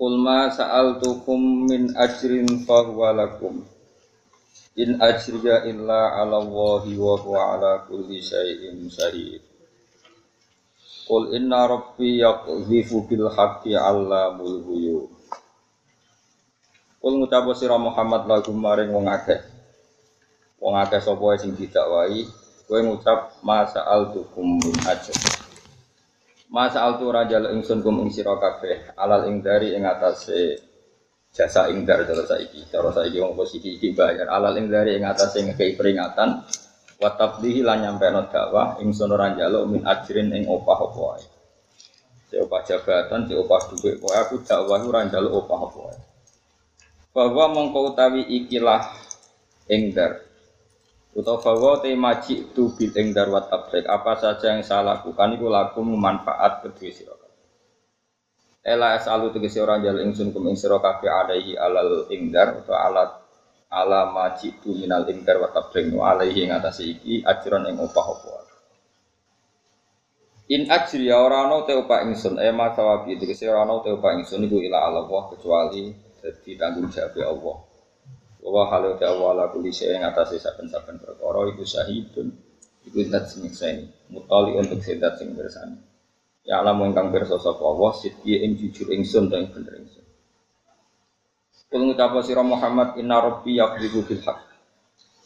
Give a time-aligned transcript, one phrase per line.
[0.00, 3.60] Qul ma sa'altukum min ajrin fahuwa lakum.
[4.80, 9.44] In ajriya illa 'ala Allahi wa huwa 'ala kulli syai'in syahid.
[11.04, 15.12] Qul inna rabbi yaqdhifu bil haqqi 'allamul ghuyub.
[17.04, 19.44] Qul ngucap sira Muhammad lagu maring wong akeh.
[20.64, 22.24] Wong akeh sapa sing didakwahi,
[22.64, 25.39] kowe ngucap ma sa'altukum min ajrin.
[26.50, 30.58] Masa altu raja ingsun kum ing sira kabeh alal ing dari ing atase
[31.30, 32.66] jasa ing dar cara saiki.
[32.66, 34.26] Cara saiki wong posisi iki bayar.
[34.26, 36.42] Alal ing dari ing atase ngekei peringatan
[37.00, 41.24] wa tabdihi lan nyampeno dakwah ingsun ora njaluk min ajrin ing opah apa wae
[42.28, 45.98] si opah jabatan si opah dhuwit pokoke aku dakwah ora njaluk opah apa wae
[47.16, 48.84] bahwa mongko utawi ikilah
[49.72, 50.20] ing dar
[51.10, 55.82] Utawa bahwa tema tu bil ing darwat tabrik apa saja yang saya lakukan itu laku
[55.82, 57.14] manfaat kedua sira
[58.60, 63.10] Ela asalu tegese ora jal ingsun kum ing sira kabeh alaihi alal ingdar atau alat
[63.72, 64.06] ala
[64.62, 68.40] tu minal ingdar wa tabrik wa alaihi ing atase iki ajron ing opah apa
[70.50, 73.94] In ajri ya ora ana te opah ingsun e ma sawabi tegese ora ana te
[73.94, 77.69] opah ingsun iku ila Allah kecuali dadi tanggung jawab Allah
[78.40, 82.28] wa halu ta wala kulli syai'in atase saben-saben perkara iku syahidun.
[82.88, 83.84] Iku zat sing nyekseni.
[84.08, 85.90] Mutali untuk sedat sing bersani
[86.44, 90.04] ya alam ingkang pirsa sapa Allah sidki ing jujur ingsun dan bener ingsun.
[91.70, 94.50] Kul ngucap sira Muhammad inna rabbi yaqdibu bil haqq.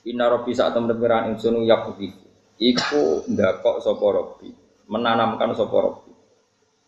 [0.05, 2.25] Inna rabbi saat temen pengiran ingsun yaqdibu
[2.61, 4.53] iku ndakok sapa rabbi
[4.91, 6.13] menanamkan sapa rabbi.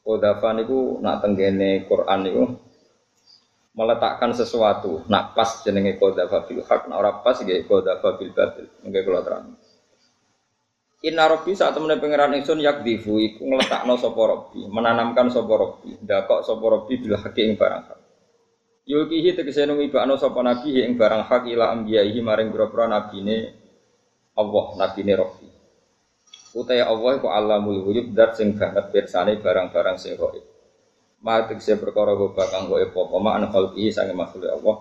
[0.07, 2.45] Kodafan niku nak tenggene Quran niku
[3.77, 5.05] meletakkan sesuatu.
[5.07, 8.67] Nak pas jenenge qadzafa bil haq, nak ora pas nggih qadzafa bil batil.
[8.83, 9.55] Nggih kula terang.
[11.05, 16.41] Inna Rabbi saat temen pangeran ingsun yakdifu iku ngletakno sapa Rabbi, menanamkan sapa Rabbi, ndakok
[16.41, 18.01] sapa Rabbi bil haqi ing barang hak.
[18.89, 23.53] Yulkihi tegese nungi bakno sapa nabi ing barang hak ila ambiyaihi maring pira-pira nabine
[24.41, 25.49] Allah, nabine Rabbi.
[26.57, 30.56] Utaya Allah iku alamul ghuyub dat sing banget pirsane barang-barang sing gaib.
[31.25, 34.77] Matik saya perkara gue bakang gue epo poma an khalqi sange makhluk Allah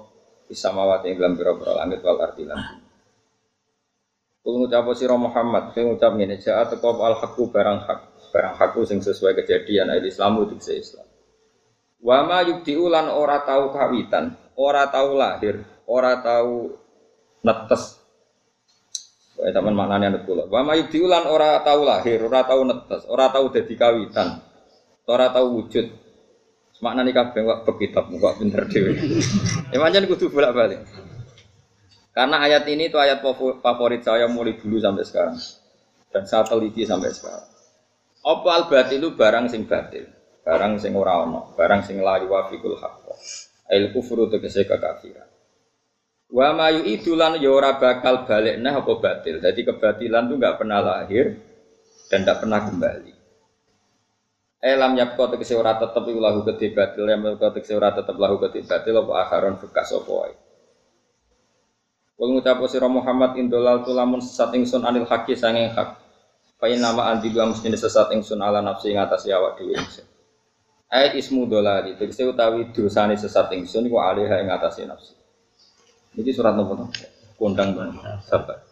[0.46, 2.86] bisa mawati ing dalam pira-pira langit wal ardi lan
[4.46, 4.86] Kul ngucap
[5.18, 9.90] Muhammad, kowe ngucap ngene, ja'a teko al haqqu barang hak, barang hakku sing sesuai kejadian
[9.90, 11.10] ayat Islamu dikse Islam.
[11.98, 16.78] Wa ma yubdi'u lan ora tau kawitan, ora tau lahir, ora tau
[17.42, 17.98] netes.
[19.42, 20.46] Wae teman maknane nek kula.
[20.46, 24.46] Wa ma yubdi'u lan ora tau lahir, ora tau netes, ora tau dadi kawitan.
[25.10, 25.90] Ora tau wujud,
[26.84, 29.00] Makna nih kabeh kok bekitab kok pinter dewi.
[29.72, 30.84] Ya nih kudu bolak-balik.
[32.16, 33.20] Karena ayat ini itu ayat
[33.60, 35.36] favorit saya mulai dulu sampai sekarang.
[36.12, 37.48] Dan saya teliti sampai sekarang.
[38.26, 40.10] Apa al itu barang sing batil,
[40.42, 43.06] barang sing ora ono, barang sing la yuwafiqul haqq.
[43.70, 45.28] Ail kufru tegese kekafiran.
[46.30, 49.40] Wa ma yu'idulan ya ora bakal balik nah apa batil.
[49.40, 51.38] Jadi kebatilan itu enggak pernah lahir
[52.10, 53.14] dan enggak pernah kembali.
[54.66, 58.18] Elam eh, kau tegese ora tetep iku lahu kedhe batil, lam yapko tegese ora tetep
[58.18, 60.34] lahu kedhe batil apa akharon bekas apa wae.
[62.18, 66.02] Wong ngucap sira Muhammad indolal tulamun sesat ingsun anil haqi sanging hak.
[66.58, 70.08] Fa nama anti dua mesti sesat ingsun ala nafsi ing atas awak dhewe ingsun.
[70.90, 75.14] Ayat ismu dolali tegese utawi dosane sesat ingsun iku alih ing atas nafsi.
[76.18, 76.90] Iki surat nopo
[77.36, 78.00] Kondang banget.
[78.26, 78.64] Sabar.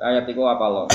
[0.00, 0.86] Ayat iku apa loh?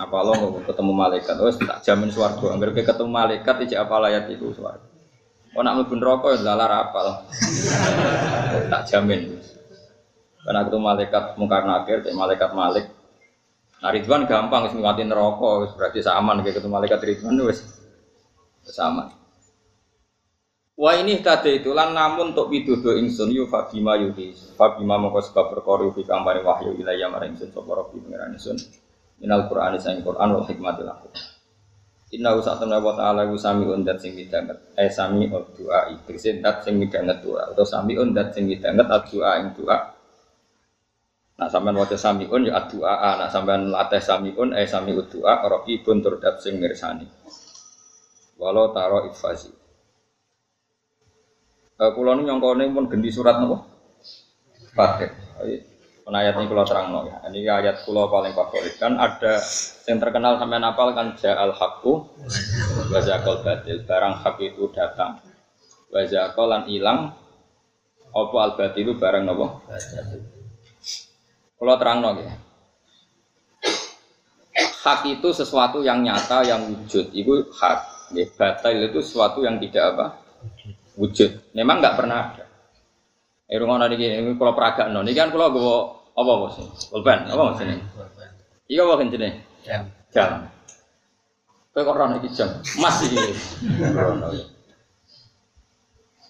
[0.00, 1.36] Apa lo ketemu malaikat?
[1.36, 4.92] Oh tak jamin suarga anggar ketemu malaikat tidak apa layat itu suarga
[5.52, 7.06] oh nak mlebu rokok ya lalar apal
[8.72, 9.36] tak jamin.
[10.42, 12.86] Karena ketemu malaikat mungkar nakir malaikat malik.
[13.82, 17.62] Nah Ridwan gampang wis ngliwati neraka berarti sama kayak ketemu malaikat Ridwan wis.
[18.62, 19.10] Sama
[20.72, 25.52] Wah ini tadi itu lan namun untuk widodo ingsun yu fabima yuhi fabima mongko sebab
[25.52, 28.56] perkara yuhi kampane wahyu wilayah maring ingsun sapa rabbi pangeran ingsun
[29.22, 31.08] Minal Qur'an sang Qur'an wal hikmatil aku.
[32.12, 34.58] Inna usah temen wa ta'ala ku sami undat sing midanget.
[34.76, 39.30] Eh sami doa itu sing dat sing midanget doa atau sami undat sing midanget doa
[39.40, 39.78] ing doa.
[41.38, 46.20] Nah sampean waca samiun ya doa, nah sampean latih samiun eh sami doa raqibun tur
[46.20, 47.08] dat sing mirsani.
[48.36, 49.48] Walau taro itfazi.
[51.80, 53.64] Uh, kulo nu nyongkone pun ganti surat nopo?
[54.76, 55.10] Fatih.
[56.02, 57.22] Ayat ini kulo terang ya.
[57.30, 59.38] Ini ayat kulo paling favorit kan ada
[59.86, 61.92] yang terkenal sampai napal kan ja'al haqqu
[62.90, 63.86] wa zakal batil.
[63.86, 65.22] Barang hak itu datang.
[65.94, 67.14] Wa zakal lan ilang
[68.12, 69.62] apa al itu barang nopo?
[71.56, 72.34] Kulo terang ya.
[74.82, 77.14] Hak itu sesuatu yang nyata, yang wujud.
[77.14, 78.10] Itu hak.
[78.34, 80.06] Batil itu sesuatu yang tidak apa?
[80.98, 81.54] Wujud.
[81.54, 82.41] Memang nggak pernah ada.
[83.52, 85.76] Eh ini kalau peraga non, ini kan kalau gue
[86.16, 86.72] apa bos ini?
[86.88, 87.76] Pulpen, apa bos ini?
[88.64, 89.44] Iya apa kencene?
[89.60, 89.92] Jam.
[90.08, 90.48] Jam.
[91.76, 92.48] Kau kok rana jam?
[92.80, 93.12] Masih.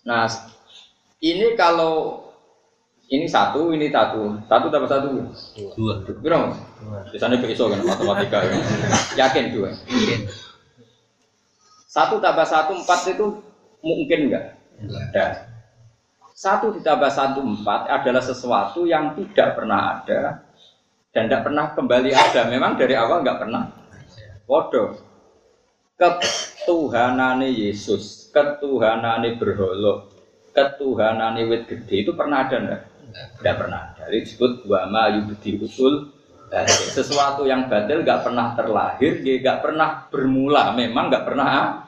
[0.03, 0.27] Nah,
[1.23, 2.27] ini kalau
[3.07, 5.07] ini satu, ini satu, satu dapat satu.
[5.79, 6.03] Dua.
[6.03, 6.51] Dua.
[7.15, 8.55] Biasanya besok kan matematika ya.
[9.15, 9.71] Yakin dua.
[9.71, 10.27] Yakin.
[11.87, 13.47] Satu tambah satu empat itu
[13.79, 14.59] mungkin enggak?
[14.83, 15.52] Enggak.
[16.33, 20.43] Satu ditambah satu empat adalah sesuatu yang tidak pernah ada
[21.13, 22.49] dan tidak pernah kembali ada.
[22.49, 23.63] Memang dari awal nggak pernah.
[24.49, 24.97] Bodoh.
[26.01, 30.11] Ketuhanane Yesus, ketuhanane berholo,
[30.51, 32.83] ketuhanane wit gede itu pernah ada enggak?
[33.39, 33.95] Tidak pernah.
[33.95, 36.11] Jadi disebut wama yubdi usul
[36.93, 40.75] sesuatu yang batil nggak pernah terlahir, nggak pernah bermula.
[40.75, 41.82] Memang nggak pernah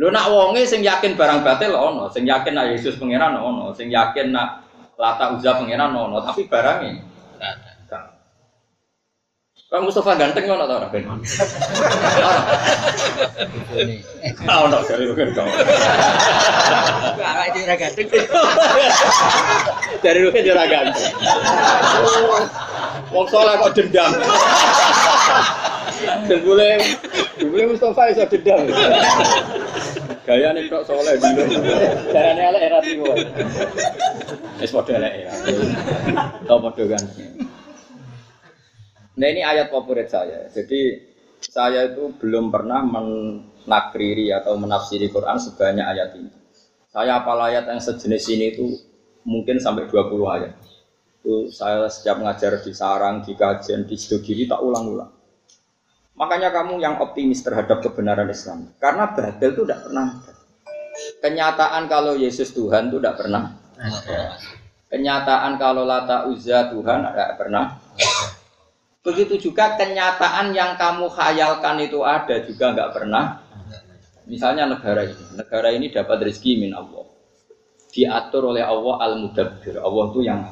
[0.00, 3.92] Lho nak wonge sing yakin barang batil ono, sing yakin nak Yesus pangeran ono, sing
[3.92, 4.64] yakin nak
[4.96, 7.04] Lata Uzza pangeran ono, tapi barangnya
[9.70, 11.06] Kang Mustafa ganteng ngono ta ora ben?
[11.06, 11.22] Ora.
[14.50, 15.46] Ah ono jare rugen kau.
[15.46, 18.06] Awak iki ora ganteng.
[20.02, 21.14] Dari rugen ora ganteng.
[23.14, 24.10] Wong saleh kok dendam.
[26.26, 26.82] Dan boleh,
[27.38, 28.66] boleh Mustafa iso dendam.
[30.30, 31.42] Gaya nih kok soleh dulu.
[32.14, 33.10] Nih elek era tiwo.
[34.62, 35.30] Es padha elek ya.
[36.46, 37.02] Tau padha kan.
[39.18, 40.46] Nah ini ayat favorit saya.
[40.54, 41.02] Jadi
[41.42, 46.30] saya itu belum pernah menakriri atau menafsiri Quran sebanyak ayat ini.
[46.94, 48.70] Saya apal ayat yang sejenis ini itu
[49.26, 50.54] mungkin sampai 20 ayat.
[51.18, 55.10] Itu saya setiap ngajar di sarang, di kajian, di studi tak ulang-ulang.
[56.20, 58.76] Makanya kamu yang optimis terhadap kebenaran Islam.
[58.76, 60.32] Karena batil itu tidak pernah ada.
[61.24, 64.36] Kenyataan kalau Yesus Tuhan itu tidak pernah ada.
[64.92, 67.80] Kenyataan kalau Lata Uzza Tuhan tidak pernah
[69.00, 73.40] Begitu juga kenyataan yang kamu khayalkan itu ada juga nggak pernah.
[74.28, 77.08] Misalnya negara ini, negara ini dapat rezeki min Allah.
[77.90, 79.80] Diatur oleh Allah al-mudabbir.
[79.80, 80.44] Allah itu yang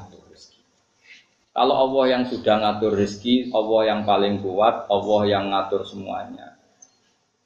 [1.58, 6.54] kalau Allah yang sudah ngatur rezeki, Allah yang paling kuat, Allah yang ngatur semuanya.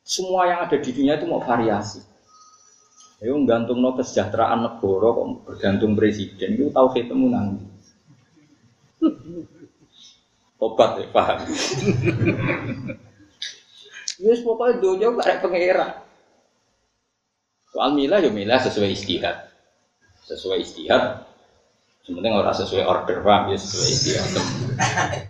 [0.05, 2.05] Semua yang ada di dunia itu mau variasi.
[3.25, 7.65] Ayo gantung no kesejahteraan negara kok bergantung presiden itu tahu ketemu nanti.
[10.61, 11.39] Obat ya paham.
[14.23, 15.89] Yes pokoknya dunia gak ada pengera.
[17.75, 19.51] Soal milah ya milah sesuai istihad.
[20.31, 21.27] Sesuai istihad
[22.03, 24.27] Sebenarnya orang sesuai order paham ya sesuai istilah.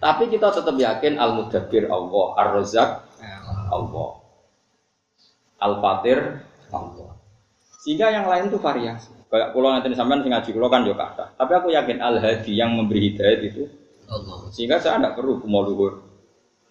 [0.04, 2.90] Tapi kita tetap yakin al mudabbir Allah, ar razak
[3.68, 4.10] Allah,
[5.60, 6.40] al fatir
[6.72, 7.12] Allah.
[7.84, 9.12] Sehingga yang lain itu variasi.
[9.28, 11.24] Kayak pulau nanti sampean sing ngaji pulau kan juga kata.
[11.36, 13.68] Tapi aku yakin al hadi yang memberi hidayat itu
[14.08, 14.48] Allah.
[14.48, 16.00] Sehingga saya tidak perlu mau luhur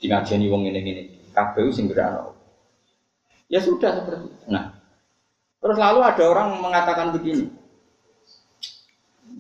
[0.02, 1.04] di ngajeni wong ini ini.
[1.30, 1.94] KPU sing
[3.52, 4.48] Ya sudah seperti itu.
[4.48, 4.74] Nah,
[5.60, 7.52] terus lalu ada orang mengatakan begini,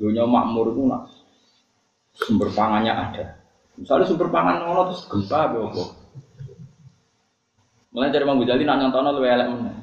[0.01, 1.05] dunia makmur itu nak
[2.17, 3.25] sumber pangannya ada.
[3.77, 5.93] Misalnya sumber pangan ngono terus gempa opo.
[7.93, 9.77] Mulai dari Mang Ghazali nak nyontono luwe elek meneh.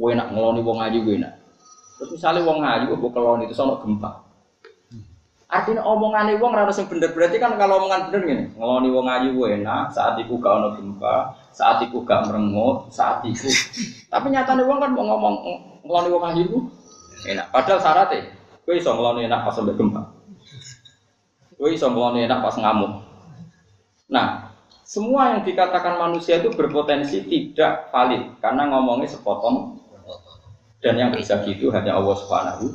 [0.00, 1.32] Kowe nak ngeloni wong ayu kowe nak.
[2.00, 4.24] Terus misalnya wong ayu opo keloni itu sono gempa.
[5.46, 9.28] Artinya omongan wong ora sing bener berarti kan kalau omongan bener gini, ngeloni wong ayu
[9.38, 13.46] kowe enak, saat iku gak ono gempa, saat iku gak merengut, saat iku.
[14.10, 15.34] Tapi nyatane wong kan mau ngomong
[15.86, 16.46] ngeloni wong ayu
[17.30, 17.46] enak.
[17.54, 18.35] Padahal syaratnya
[18.66, 20.02] Kowe iso ngeloni enak pas sampai gempa.
[21.54, 22.98] Kowe iso ngeloni enak pas ngamuk.
[24.10, 24.50] Nah,
[24.82, 29.78] semua yang dikatakan manusia itu berpotensi tidak valid karena ngomongnya sepotong
[30.82, 32.74] dan yang bisa gitu hanya Allah Subhanahu.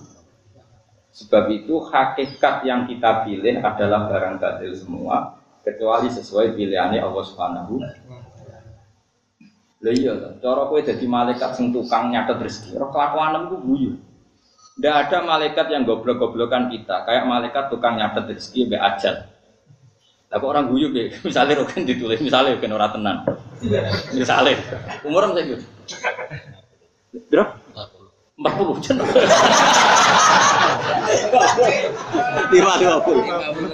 [1.12, 7.74] Sebab itu hakikat yang kita pilih adalah barang batil semua kecuali sesuai pilihannya Allah Subhanahu.
[9.82, 13.98] Lah iya, cara dadi malaikat sing tukang nyatet rezeki, ku guyu.
[14.82, 19.30] Tidak ada malaikat yang goblok-goblokan kita, kayak malaikat tukang nyatet rezeki be ajal.
[20.26, 23.22] Tapi orang guyu be, misalnya rokan ditulis, misalnya rokan orang tenan.
[24.10, 24.58] Misalnya,
[25.06, 25.62] umur saya gitu.
[27.30, 27.62] Berapa?
[28.42, 28.98] Empat puluh jen.
[32.50, 33.22] Lima dua puluh.
[33.22, 33.70] Lima puluh.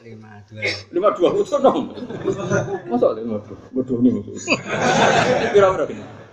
[0.00, 0.64] lima dua
[0.96, 1.92] Lima dua puluh seneng.
[2.88, 3.56] Masa lima dua?
[3.68, 4.40] Lima dua ini maksudnya.
[5.52, 6.23] Kira-kira gini.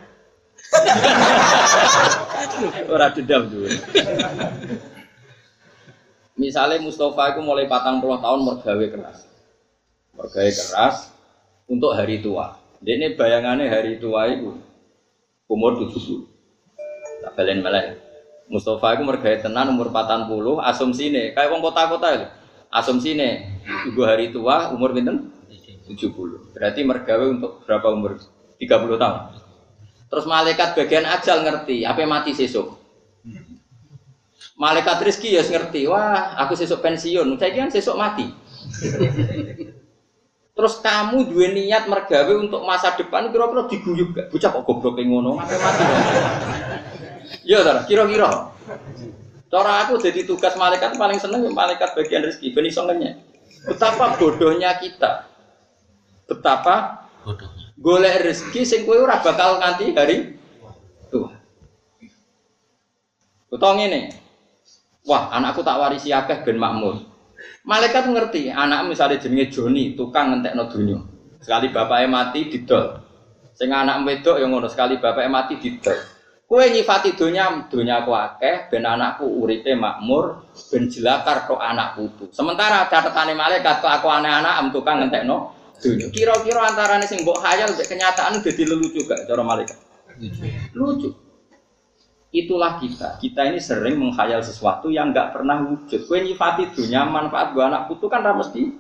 [2.88, 3.70] Ora dendam juga.
[6.40, 9.30] Misalnya Mustafa itu mulai patang puluh tahun mergawe keras,
[10.16, 11.14] mergawe keras
[11.70, 12.58] untuk hari tua.
[12.82, 14.58] Dia ini bayangannya hari tua itu
[15.46, 16.26] umur tujuh puluh.
[17.22, 17.94] Tak balen malah.
[18.50, 20.58] Mustafa itu mergawe tenan umur patang puluh.
[20.64, 22.28] Asumsi nih kayak wong kota-kota itu.
[22.72, 23.46] Asumsi nih
[23.92, 25.30] ibu hari tua umur pinten?
[25.92, 26.56] 70.
[26.56, 28.16] Berarti mergawe untuk berapa umur?
[28.56, 29.41] 30 tahun.
[30.12, 32.76] Terus malaikat bagian ajal ngerti, apa mati sesuk.
[34.60, 38.28] Malaikat rezeki ya ngerti, wah aku sesuk pensiun, saya kan sesuk mati.
[40.52, 44.28] Terus kamu dua niat mergawe untuk masa depan kira-kira diguyub gak?
[44.36, 45.84] Bocah kok goblok kayak ngono, mati mati.
[47.48, 48.52] Ya, Tara, kira-kira.
[49.48, 52.84] Cara aku jadi tugas malaikat paling seneng malaikat bagian rezeki, ben iso.
[53.64, 55.24] Betapa bodohnya kita.
[56.28, 60.38] Betapa bodohnya golek rezeki sing kowe ora bakal nganti hari
[61.10, 61.34] tua.
[63.52, 64.14] Utawa ngene.
[65.10, 67.02] Wah, anakku tak warisi akeh ben makmur.
[67.66, 70.98] Malaikat ngerti, anak misalnya jenenge Joni, tukang ngentekno donya.
[71.42, 73.02] Sekali bapaknya mati didol.
[73.58, 75.98] Sing anak wedok yang ngono sekali bapaknya mati didol.
[76.46, 82.30] Kowe nyifati donya, donya aku akeh ben anakku uripe makmur, ben jelakar tok anak putu.
[82.30, 85.61] Sementara catetane malaikat kok aku anak-anak am tukang ngentekno.
[86.14, 89.78] Kira-kira antarane sing mbok khayal mbek kenyataan dadi lelucu gak cara malaikat?
[90.78, 91.10] Lucu.
[92.32, 93.20] Itulah kita.
[93.20, 96.08] Kita ini sering menghayal sesuatu yang nggak pernah wujud.
[96.08, 98.72] Kue nyifati dunia manfaat gua anak putu kan mesti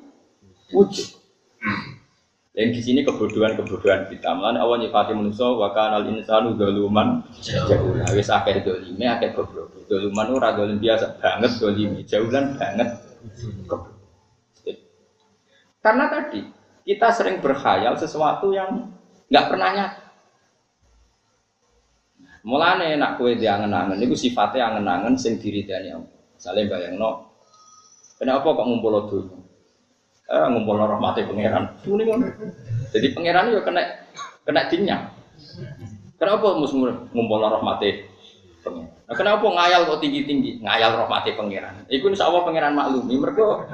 [0.72, 1.08] wujud.
[2.52, 4.32] Dan di sini kebodohan-kebodohan kita.
[4.36, 8.08] Mulane awal nyifati manusia wa kana al insanu zaluman jahula.
[8.16, 9.84] Wis akeh dolime, akeh goblok.
[9.92, 12.88] Zaluman ora dolim biasa banget dolime, jahulan banget.
[15.84, 16.40] Karena tadi
[16.82, 18.90] kita sering berkhayal sesuatu yang
[19.30, 20.02] nggak pernah nyata.
[22.42, 26.10] Mulane nak kue diangen-angen niku sifatnya angen-angen sing diridani Allah.
[26.34, 27.30] Misale bayangno
[28.18, 29.38] kenapa kok ngumpul donya?
[30.26, 31.70] Eh ngumpul rahmate pangeran.
[32.90, 33.82] Jadi pangeran yo kena
[34.42, 35.04] kena dinyang.
[36.18, 38.10] Kenapa mus ngumpul rahmate
[38.66, 38.90] pangeran?
[39.06, 40.66] Nah, kenapa ngayal kok tinggi-tinggi?
[40.66, 41.86] Ngayal rahmate pangeran.
[41.94, 43.22] Iku insyaallah pangeran maklumi.
[43.22, 43.70] Mergo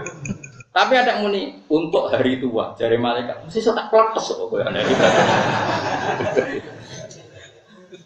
[0.78, 3.50] tapi ada yang muni untuk hari tua dari malaikat.
[3.50, 4.54] Mesti tak kletes kok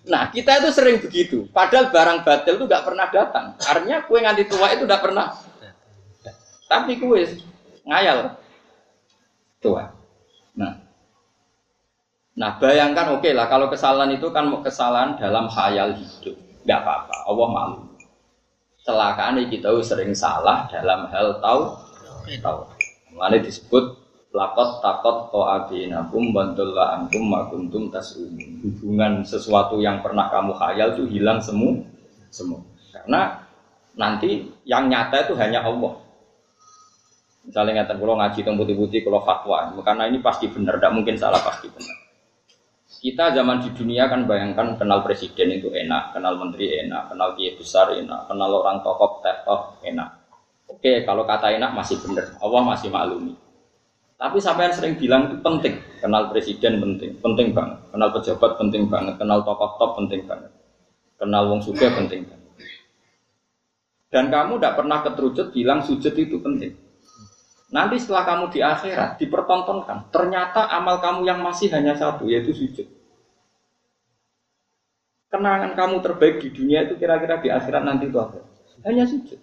[0.08, 1.52] Nah, kita itu sering begitu.
[1.52, 3.60] Padahal barang batil itu nggak pernah datang.
[3.60, 5.36] Artinya kue nganti tua itu nggak pernah.
[6.72, 7.28] Tapi kue
[7.84, 8.40] ngayal
[9.60, 9.92] tua.
[10.56, 10.80] Nah,
[12.40, 17.16] nah bayangkan oke lah kalau kesalahan itu kan kesalahan dalam khayal hidup, nggak apa-apa.
[17.28, 17.80] Allah malu.
[18.88, 21.91] Celakaan kita sering salah dalam hal tahu
[22.42, 22.62] tahu.
[23.18, 24.02] Mana disebut
[24.32, 31.04] lakot takot to adinakum bantulah angkum makuntum tasrumun hubungan sesuatu yang pernah kamu khayal itu
[31.12, 31.84] hilang semu
[32.32, 32.64] semua
[32.96, 33.44] karena
[34.00, 36.00] nanti yang nyata itu hanya Allah.
[37.42, 39.74] Misalnya ngatakan kalau ngaji tentang putih-putih kalau fatwa.
[39.82, 41.98] Karena ini pasti benar tidak mungkin salah pasti benar.
[43.02, 47.58] Kita zaman di dunia kan bayangkan kenal presiden itu enak kenal menteri enak kenal kiai
[47.58, 50.21] besar enak kenal orang tokoh tokoh enak
[50.72, 53.36] oke kalau kata enak masih benar Allah masih maklumi
[54.22, 55.82] tapi sampai yang sering bilang itu penting.
[55.98, 57.82] Kenal presiden penting, penting banget.
[57.90, 59.18] Kenal pejabat penting banget.
[59.18, 60.54] Kenal tokoh top penting banget.
[61.18, 62.54] Kenal wong suga penting banget.
[64.14, 66.70] Dan kamu tidak pernah keterucut bilang sujud itu penting.
[67.74, 72.86] Nanti setelah kamu di akhirat dipertontonkan, ternyata amal kamu yang masih hanya satu, yaitu sujud.
[75.34, 78.44] Kenangan kamu terbaik di dunia itu kira-kira di akhirat nanti itu apa?
[78.86, 79.40] Hanya sujud.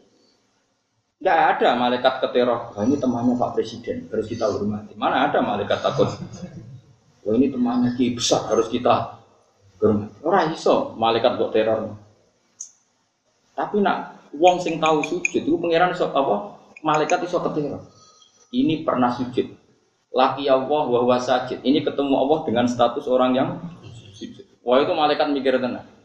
[1.19, 2.71] Tidak ada malaikat keteror.
[2.79, 4.95] Wah, ini temannya Pak Presiden, harus kita hormati.
[4.95, 6.07] Mana ada malaikat takut?
[7.27, 9.19] Wah, ini temannya Ki besar, harus kita
[9.83, 10.15] hormati.
[10.23, 11.99] Orang iso malaikat kok teror.
[13.59, 16.55] Tapi nak wong sing tahu sujud itu pangeran iso apa?
[16.87, 17.83] Malaikat iso keteror.
[18.55, 19.51] Ini pernah sujud.
[20.15, 21.67] Laki Allah wa sajid.
[21.67, 23.59] Ini ketemu Allah dengan status orang yang
[24.15, 24.47] sujud.
[24.63, 25.98] Wah itu malaikat mikir tenang.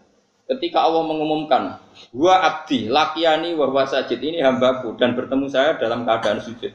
[0.44, 1.80] Ketika Allah mengumumkan,
[2.12, 6.74] Wa abdi, lakiani wa sajid, ini hambaku, dan bertemu saya dalam keadaan sujud.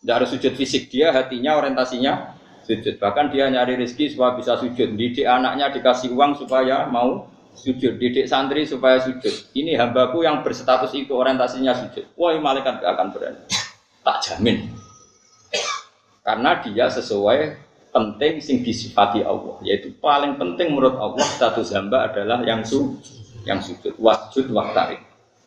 [0.00, 2.96] Tidak harus sujud fisik, dia hatinya, orientasinya sujud.
[3.02, 4.96] Bahkan dia nyari rezeki supaya bisa sujud.
[4.96, 7.98] Didik anaknya dikasih uang supaya mau sujud.
[7.98, 9.52] Didik santri supaya sujud.
[9.52, 12.04] Ini hambaku yang berstatus itu orientasinya sujud.
[12.14, 13.42] Wah, malaikat gak akan berani.
[14.00, 14.70] Tak jamin.
[16.24, 22.42] Karena dia sesuai penting sing disifati Allah yaitu paling penting menurut Allah status hamba adalah
[22.46, 22.98] yang su
[23.44, 23.96] yang sujud.
[23.96, 25.00] Wasjud waktarik.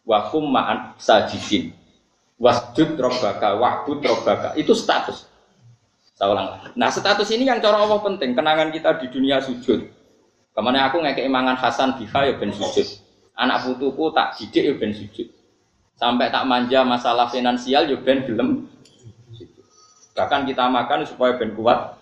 [0.04, 1.72] Wakum ma'an sajidin.
[2.42, 4.58] Wasjud robbaka, wa'bud robbaka.
[4.60, 5.30] Itu status.
[6.14, 6.74] Saya.
[6.78, 8.38] Nah status ini yang cara Allah penting.
[8.38, 9.90] Kenangan kita di dunia sujud.
[10.54, 12.86] Ke mana aku ngekei mangan Hasan biha ya ben sujud.
[13.34, 15.26] Anak putuku tak didik ya ben sujud.
[15.98, 18.70] Sampai tak manja masalah finansial ya ben gelem
[20.14, 21.98] Bahkan kita makan supaya ben kuat.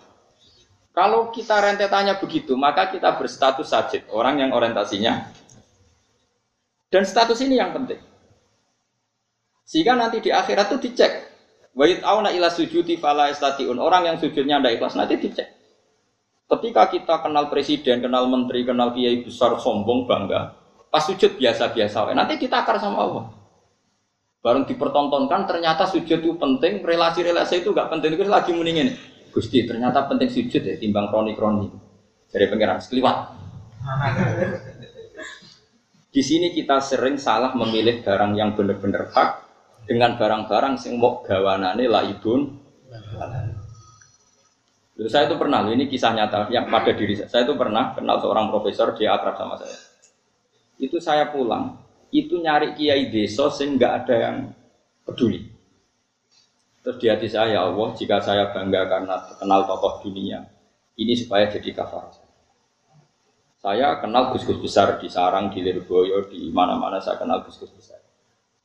[0.92, 5.32] Kalau kita rentetannya begitu, maka kita berstatus sajid, orang yang orientasinya.
[6.92, 8.04] Dan status ini yang penting.
[9.64, 11.32] Sehingga nanti di akhirat itu dicek.
[11.72, 13.80] Wa auna ila sujudi fala istatiun.
[13.80, 15.48] Orang yang sujudnya tidak ikhlas nanti dicek.
[16.52, 20.60] Ketika kita kenal presiden, kenal menteri, kenal kiai besar, sombong, bangga.
[20.92, 22.12] Pas sujud biasa-biasa.
[22.12, 23.26] Nanti ditakar sama Allah.
[24.44, 28.20] Bareng dipertontonkan ternyata sujud itu penting, relasi-relasi itu gak penting.
[28.20, 28.92] Terus lagi mendingin.
[29.32, 31.68] Gusti ternyata penting sujud ya timbang kroni-kroni.
[32.32, 33.18] Dari pengiran sekeliwat.
[36.12, 39.30] Di sini kita sering salah memilih barang yang benar-benar hak
[39.88, 42.60] dengan barang-barang sing mau gawanane laibun.
[44.96, 47.28] Lalu saya itu pernah, ini kisah nyata yang pada diri saya.
[47.28, 49.76] Saya itu pernah kenal seorang profesor, dia akrab sama saya.
[50.80, 51.80] Itu saya pulang,
[52.12, 54.36] itu nyari kiai desa sehingga ada yang
[55.04, 55.51] peduli.
[56.82, 60.42] Terus di hati saya, ya Allah, jika saya bangga karena kenal tokoh dunia,
[60.98, 62.10] ini supaya jadi kafar.
[63.62, 68.02] Saya kenal gus-gus besar di Sarang, di Lirboyo, di mana-mana saya kenal gus-gus besar.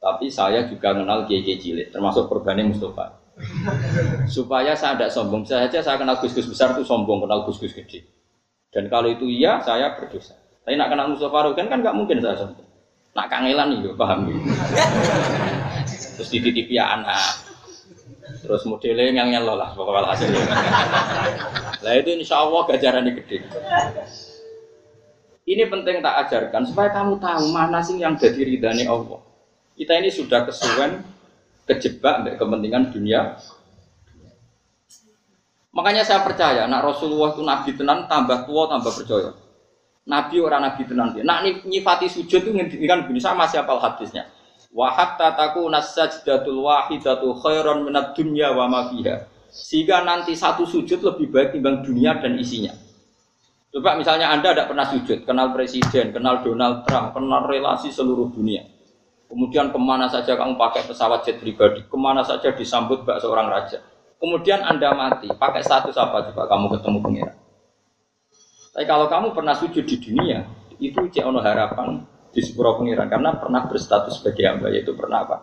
[0.00, 3.20] Tapi saya juga kenal kiai cilik, termasuk perbani Mustafa.
[4.32, 8.00] supaya saya tidak sombong, saya saja saya kenal gus-gus besar itu sombong, kenal gus-gus gede.
[8.72, 10.32] Dan kalau itu iya, saya berdosa.
[10.64, 12.64] Tapi nak kenal Mustafa kan kan nggak mungkin saya sombong.
[13.12, 14.36] Nak kangelan nih, paham ya?
[16.16, 17.45] Terus dititipi anak.
[18.46, 20.30] Terus modelnya yang nyelo lah pokoknya hasil.
[21.84, 23.42] Lah itu insya Allah gajarannya gede.
[25.46, 29.18] Ini penting tak ajarkan supaya kamu tahu mana sih yang jadi ridhani Allah.
[29.74, 31.02] Kita ini sudah kesuwen
[31.66, 33.34] kejebak dari kepentingan dunia.
[35.74, 39.36] Makanya saya percaya, nak Rasulullah itu nabi tenan tambah tua tambah percaya.
[40.06, 41.26] Nabi orang nabi tenan dia.
[41.26, 44.24] Nak nyifati sujud itu kan begini sama siapa hadisnya.
[44.76, 49.24] Wa hatta takuna sajdatul wahidatu khairan minad dunya wa ma fiha.
[49.48, 52.76] Sehingga nanti satu sujud lebih baik timbang dunia dan isinya.
[53.72, 58.68] Coba misalnya Anda tidak pernah sujud, kenal presiden, kenal Donald Trump, kenal relasi seluruh dunia.
[59.32, 63.48] Kemudian ke mana saja kamu pakai pesawat jet pribadi, ke mana saja disambut bak seorang
[63.48, 63.80] raja.
[64.20, 67.36] Kemudian Anda mati, pakai status apa coba kamu ketemu pengiran?
[68.76, 70.44] Tapi kalau kamu pernah sujud di dunia,
[70.76, 75.36] itu cek ono harapan di sepuro pengiran karena pernah berstatus sebagai hamba yaitu pernah apa?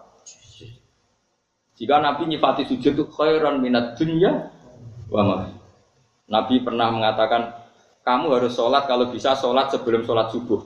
[1.74, 4.54] Jika Nabi nyifati sujud itu khairan minat dunia
[5.10, 5.50] wa
[6.30, 7.66] Nabi pernah mengatakan
[8.06, 10.62] kamu harus sholat kalau bisa sholat sebelum sholat subuh.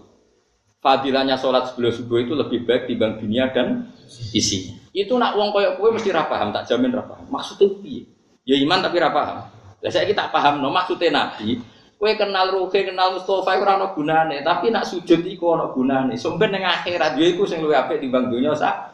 [0.83, 3.87] Fadilahnya sholat sebelum subuh itu lebih baik dibanding dunia dan
[4.35, 4.75] isinya.
[4.91, 7.23] Itu nak uang koyok kue mesti rapaham, tak jamin rapaham.
[7.31, 8.03] Maksudnya piye?
[8.43, 9.47] Ya iman tapi rapaham.
[9.77, 11.61] Lah saya kita paham no maksudnya Nabi
[11.97, 16.13] Kue kenal Ruhe, kenal Mustafa ora ana gunane, tapi nak sujud iku ana gunane.
[16.13, 18.93] Sumber ning akhirat yo iku sing luwih apik timbang donya sak.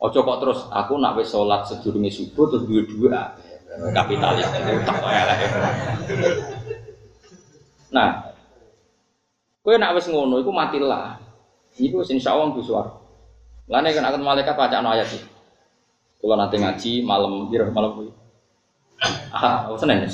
[0.00, 3.36] Ojo kok terus aku nak wis salat sedurunge subuh terus duwe dua
[3.92, 4.48] kapitalis
[4.88, 4.96] tak
[7.92, 8.32] Nah,
[9.60, 11.20] kue nak wis ngono iku matilah.
[11.76, 13.00] Iku insyaallah ku suar.
[13.68, 15.24] Lane kan akan malaikat baca ayat iki.
[16.20, 18.10] Kalau nanti ngaji malam, biar malam kuwi.
[19.32, 20.04] Ah, Senin.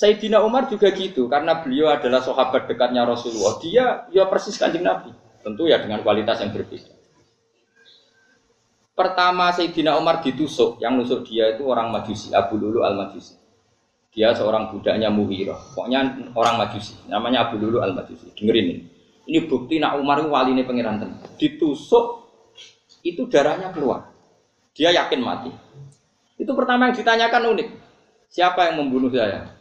[0.00, 3.60] Sayyidina Umar juga gitu karena beliau adalah sahabat dekatnya Rasulullah.
[3.60, 5.12] Dia ya persis kanjeng Nabi.
[5.44, 6.88] Tentu ya dengan kualitas yang berbeda.
[8.96, 13.36] Pertama Sayyidina Umar ditusuk, yang nusuk dia itu orang Majusi, Abu Lulu Al-Majusi.
[14.12, 15.76] Dia seorang budaknya Muhirah.
[15.76, 18.32] Pokoknya orang Majusi, namanya Abu Lulu Al-Majusi.
[18.32, 18.84] Dengerin ini.
[19.28, 21.20] Ini bukti nak Umar itu wali ini tenang.
[21.36, 22.04] Ditusuk,
[23.04, 24.08] itu darahnya keluar.
[24.72, 25.52] Dia yakin mati.
[26.40, 27.68] Itu pertama yang ditanyakan unik.
[28.32, 29.59] Siapa yang membunuh saya?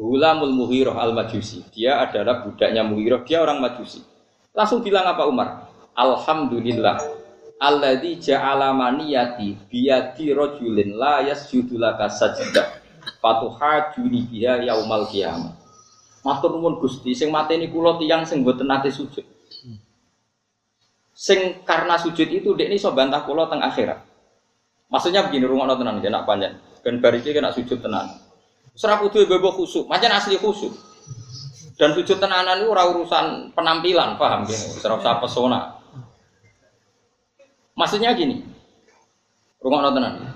[0.00, 1.60] Hulamul Muhiroh al Majusi.
[1.76, 3.20] Dia adalah budaknya Muhiroh.
[3.28, 4.00] Dia orang Majusi.
[4.56, 5.68] Langsung bilang apa Umar?
[5.92, 7.20] Alhamdulillah.
[7.60, 12.80] Alladzi ja'ala maniyati biyadi rajulin la yasjudu laka sajdah.
[13.20, 15.60] Fatuhajuni biha yaumal qiyamah.
[16.24, 19.24] Matur nuwun Gusti, sing mateni kula tiyang sing mboten nate sujud.
[21.12, 24.00] Sing karena sujud itu dek so bantah kula teng akhirat.
[24.88, 26.56] Maksudnya begini, rumah tenan, nak panjang.
[26.80, 28.29] Ben bar kena sujud tenan.
[28.80, 30.72] Serah kudu bebo khusuk, macam asli khusuk.
[31.76, 34.56] Dan sujud tenanan itu urusan penampilan, paham ya?
[34.56, 35.60] Serah usah pesona.
[37.76, 38.40] Maksudnya gini,
[39.60, 40.32] rumah tenan.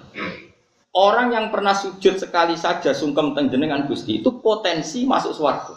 [0.93, 5.75] Orang yang pernah sujud sekali saja sungkem tengjenengan Gusti itu potensi masuk suarga.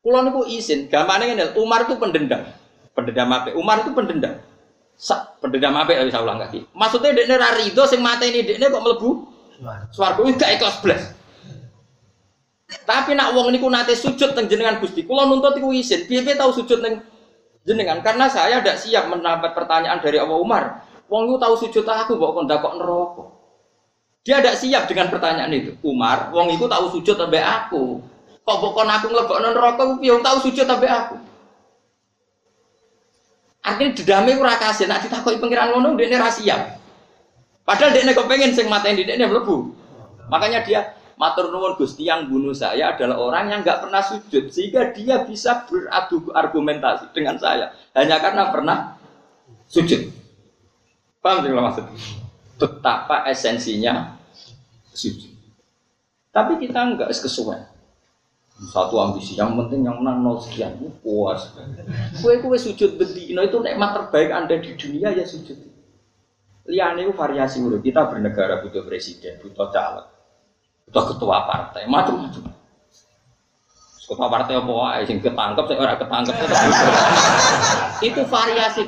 [0.00, 2.48] Kulo niku izin, gampangnya ngene, Umar itu pendendam.
[2.96, 3.52] Pendendam apa?
[3.52, 4.40] Umar itu pendendam.
[4.96, 6.64] Sa, pendendam apa bisa ulang lagi.
[6.72, 9.10] Maksudnya dekne ra rido sing mateni dekne kok mlebu
[9.92, 11.15] swarga iki gak ikhlas blas.
[12.86, 16.06] Tapi nak wong niku nate sujud teng jenengan Gusti, kula nuntut iku izin.
[16.06, 17.02] Piye-piye tau sujud teng
[17.66, 20.86] jenengan karena saya tidak siap mendapat pertanyaan dari Allah Umar.
[21.10, 23.24] Wong itu tahu sujud aku kok kon kok neraka.
[24.22, 25.74] Dia tidak siap dengan pertanyaan itu.
[25.82, 28.02] Umar, wong itu tahu sujud sampai aku.
[28.46, 31.16] Kok bukan aku ngelebok neraka piye tahu sujud sampai aku.
[33.66, 36.78] Artinya dedame ora kasih, nak ditakoki pengiran ngono dekne ra siap.
[37.66, 39.74] Padahal dekne pengen sing mateni dekne mlebu.
[40.30, 44.92] Makanya dia matur nuwun Gusti yang bunuh saya adalah orang yang nggak pernah sujud sehingga
[44.92, 48.76] dia bisa beradu argumentasi dengan saya hanya karena pernah
[49.66, 50.12] sujud.
[51.24, 51.84] Paham tidak maksud?
[52.56, 54.14] Betapa esensinya
[54.92, 55.32] sujud.
[56.30, 57.64] Tapi kita enggak kesuwen.
[58.56, 61.52] Satu ambisi, yang penting yang menang nol sekian, puas.
[62.24, 65.60] Kue kue sujud bedino itu nikmat terbaik anda di dunia ya sujud.
[66.64, 67.84] Liane variasi urut.
[67.84, 70.08] Kita bernegara butuh presiden, butuh caleg,
[70.86, 72.54] butuh ketua partai, macam-macam.
[74.06, 76.34] Ketua partai apa wae sing ketangkep sing ora ketangkep
[78.06, 78.86] itu variasi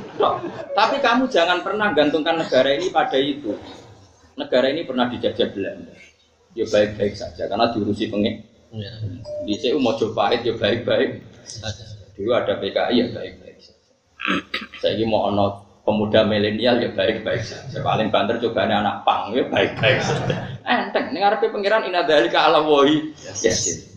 [0.79, 3.51] Tapi kamu jangan pernah gantungkan negara ini pada itu.
[4.39, 5.91] Negara ini pernah dijajah Belanda.
[6.55, 8.47] Ya baik-baik saja karena diurusi pengek.
[8.71, 8.95] Ya.
[9.43, 11.11] Di CU mau coba ya baik-baik.
[12.15, 13.91] Dulu ada PKI ya baik-baik saja.
[14.79, 15.27] Saya ini mau
[15.89, 17.81] pemuda milenial ya baik-baik saja.
[17.81, 20.61] Paling banter coba anak pang ya baik-baik saja.
[20.69, 23.17] Enteng, ini ngarepe pengiran inadhalika ala wahi.
[23.41, 23.89] Yes.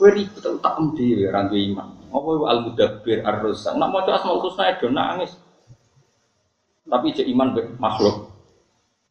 [0.00, 1.88] Kowe ribet tak dhewe ora duwe iman.
[2.08, 3.76] Apa al mudabbir ar-rusak.
[3.76, 5.36] Nak maca asmaul husna do nangis.
[6.88, 8.32] Tapi cek iman makhluk.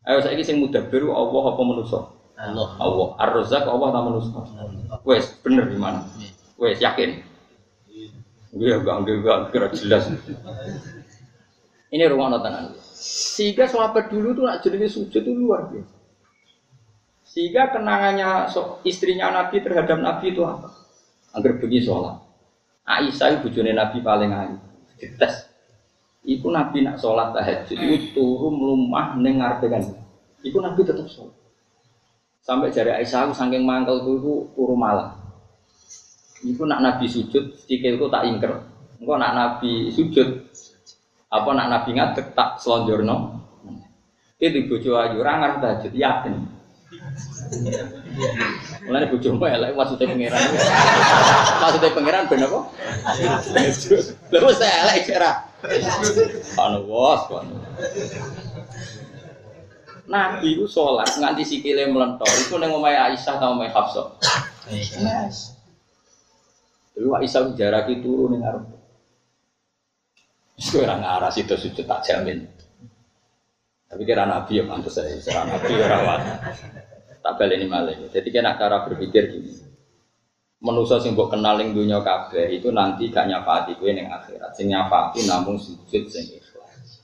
[0.09, 2.09] Ayo saiki sing mudabbir Allah apa manusa?
[2.41, 2.73] Allah.
[2.81, 3.07] Allah.
[3.21, 4.41] Ar-Razzaq Allah ta manusa?
[5.05, 6.01] Wes bener iman.
[6.57, 7.21] Wes yakin.
[8.51, 10.09] Iya, gak enggak kira jelas.
[11.91, 12.71] Ini rumah tenan.
[12.95, 15.95] Sehingga sahabat dulu tuh nak jadi sujud itu luar biasa.
[17.27, 18.47] Sehingga kenangannya
[18.87, 20.71] istrinya Nabi terhadap Nabi itu apa?
[21.35, 22.19] Agar pergi sholat.
[22.87, 24.57] Aisyah ibu bujone Nabi paling ayu.
[24.99, 25.47] Dites.
[26.23, 29.83] Iku Nabi nak sholat tahajud itu turun melumah nengar dengan.
[30.43, 31.35] Iku Nabi tetap sholat.
[32.41, 35.13] Sampai jari Aisyah aku saking mangkel itu turu malam.
[36.41, 38.65] Iku nak Nabi sujud, sikilku tak ingker.
[38.97, 40.49] Engkau nak Nabi sujud,
[41.31, 43.39] apa nak Nabi ngadek tak selonjorno.
[44.41, 46.33] Itu bojo ayu, rangar tahajud, yakin.
[48.83, 50.41] Mulane bojomu elek maksudnya pangeran.
[51.61, 52.59] Maksudnya pangeran ben apa?
[54.33, 55.31] Lha wis elek kira.
[56.57, 57.21] Anu was,
[60.09, 64.19] Nabi itu sholat nganti sikile melentor itu neng omahe Aisyah atau omahe Hafsah.
[64.67, 65.55] Yes.
[66.97, 68.80] Dulu Aisyah jaraki turu ning arep.
[70.61, 72.45] Wis ora ngaras itu sujud tak jamin.
[73.89, 76.21] Tapi kira Nabi ya pantas saya, kira Nabi ya rawat.
[77.25, 77.97] Tak balik ini malah.
[78.13, 79.57] Jadi kena cara berpikir gini.
[80.61, 84.53] Manusia sing mbok kenal ning dunia kabeh itu nanti gak nyafati kowe ning akhirat.
[84.53, 87.01] Sing nyafati namung sujud sing ikhlas.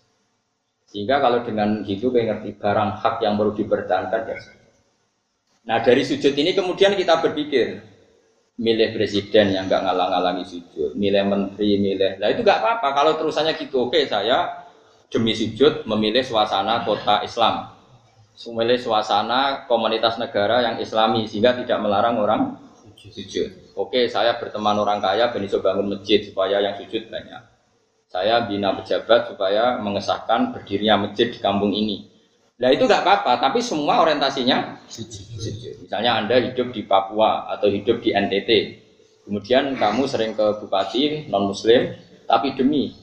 [0.85, 4.37] Sehingga kalau dengan gitu kowe ngerti barang hak yang perlu dipertahankan ya.
[5.65, 7.96] Nah dari sujud ini kemudian kita berpikir
[8.57, 13.53] milih presiden yang nggak ngalang-alangi sujud, milih menteri, milih, nah itu nggak apa-apa kalau terusannya
[13.53, 13.85] gitu.
[13.85, 14.65] Oke saya
[15.13, 17.77] demi sujud memilih suasana kota Islam,
[18.37, 22.41] Sumele suasana komunitas negara yang islami sehingga tidak melarang orang
[22.93, 23.73] sujud.
[23.73, 27.41] Oke, saya berteman orang kaya ben iso bangun masjid supaya yang sujud banyak.
[28.07, 32.07] Saya bina pejabat supaya mengesahkan berdirinya masjid di kampung ini.
[32.57, 35.85] Nah itu nggak apa-apa, tapi semua orientasinya sujud.
[35.85, 38.49] Misalnya Anda hidup di Papua atau hidup di NTT,
[39.29, 41.93] kemudian kamu sering ke bupati non Muslim,
[42.25, 42.97] tapi demi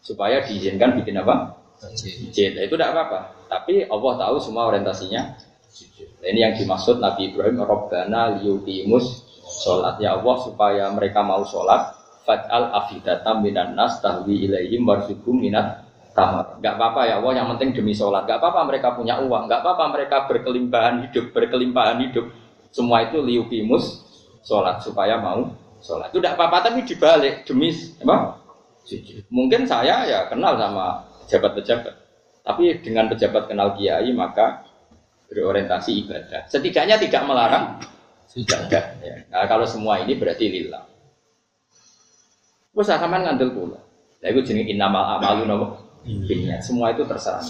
[0.00, 1.60] supaya diizinkan bikin apa?
[1.76, 2.56] Masjid.
[2.56, 3.20] Nah, itu tidak apa-apa.
[3.52, 5.46] Tapi Allah tahu semua orientasinya
[6.26, 9.28] Nah, ini yang dimaksud Nabi Ibrahim Robbana liyuqimus
[9.62, 11.94] sholat ya Allah supaya mereka mau sholat
[12.26, 15.85] faj'al afidata minan nas tahwi ilaihim warzuqhum minat
[16.16, 16.56] tamar.
[16.64, 18.24] Gak apa-apa ya Allah yang penting demi sholat.
[18.24, 19.46] Gak apa-apa mereka punya uang.
[19.52, 22.32] Gak apa-apa mereka berkelimpahan hidup, berkelimpahan hidup.
[22.72, 24.02] Semua itu liyuqimus
[24.40, 25.52] sholat supaya mau
[25.84, 26.08] sholat.
[26.10, 28.40] Itu tidak apa-apa tapi dibalik demi apa?
[29.28, 32.06] Mungkin saya ya kenal sama pejabat-pejabat
[32.46, 34.62] tapi dengan pejabat kenal kiai maka
[35.26, 36.46] berorientasi ibadah.
[36.46, 37.82] Setidaknya tidak melarang
[38.38, 38.84] ibadah.
[39.02, 39.26] Ya.
[39.26, 40.86] Nah, kalau semua ini berarti lillah.
[42.70, 43.82] Wes sampean ngandel kula.
[44.22, 45.42] Lah iku jenenge innamal a'malu?
[46.06, 46.62] Binniyat.
[46.62, 47.42] Semua itu terserah.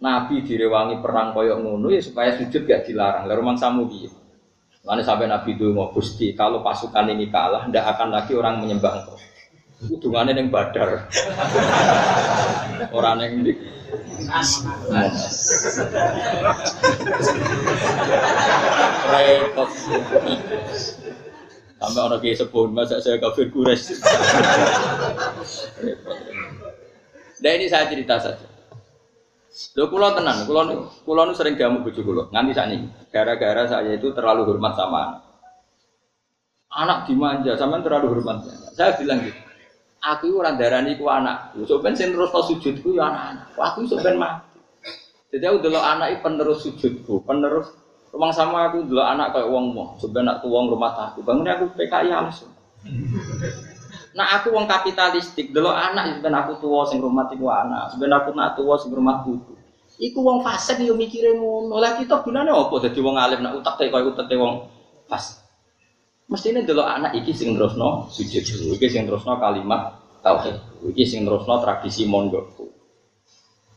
[0.00, 3.28] Nabi direwangi perang koyok ngono ya supaya sujud gak dilarang.
[3.28, 4.08] Lah rumang samu piye?
[4.84, 9.00] Lalu sampai Nabi itu mau gusti, kalau pasukan ini kalah, tidak akan lagi orang menyembah
[9.00, 9.16] engkau.
[9.84, 11.08] Hubungannya yang badar.
[12.96, 13.52] orang yang di
[19.08, 19.70] repot.
[21.80, 23.88] Sampai orang kayak sebut masa saya kafir kures.
[27.42, 28.46] Nah ini saya cerita saja.
[29.78, 32.22] Lo kulo tenan, kulo kulo nu sering jamu bojo kulo.
[32.30, 35.22] Nganti saat ini, gara-gara saya itu terlalu hormat sama anak.
[36.74, 38.42] Anak dimanja, sama terlalu hormat.
[38.74, 39.38] Saya bilang gitu,
[40.02, 41.54] aku orang darani ku anak.
[41.70, 43.46] Soben sing terus sujudku ya anak-anak.
[43.54, 44.58] Aku soben mati.
[45.30, 47.70] Jadi aku dulu anak penerus sujudku, penerus
[48.14, 49.94] rumah sama aku dulu anak kayak uang mau.
[49.98, 51.22] Soben aku uang rumah aku.
[51.22, 52.50] Bangunnya aku PKI langsung.
[54.14, 58.30] Nah aku wong kapitalistik, dulu anak sebenarnya aku tua sing rumah tiku anak, sebenarnya aku
[58.30, 59.58] nak tua sing rumah buku.
[59.98, 61.78] Iku wong fasik yo mikire ngono.
[61.82, 64.70] Lah kita gunane apa dadi wong alim nak utak teh koyo utak wong
[65.10, 65.42] fas.
[66.30, 68.42] Mestine dulu anak iki sing terusno sujud,
[68.74, 70.56] iki sing terusno kalimat tauhid,
[70.94, 72.70] iki sing terusno tradisi mondokku.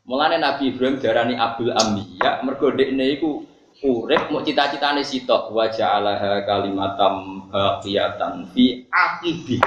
[0.07, 3.43] Mulane Nabi Ibrahim darani Abdul Ambiya mergo dekne iku
[3.83, 9.59] urip mau cita-citane sitok wa ja'alaha kalimatam baqiyatan fi aqibi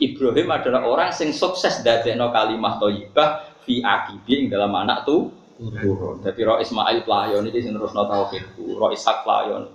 [0.00, 3.28] Ibrahim adalah orang yang sukses dadekno kalimah thayyibah
[3.68, 5.28] fi akibi ing dalam anak tuh
[5.60, 6.24] turun.
[6.24, 9.68] Jadi roh Ismail pelayon ini sing terusno tauhid, roh Ishak pelayon.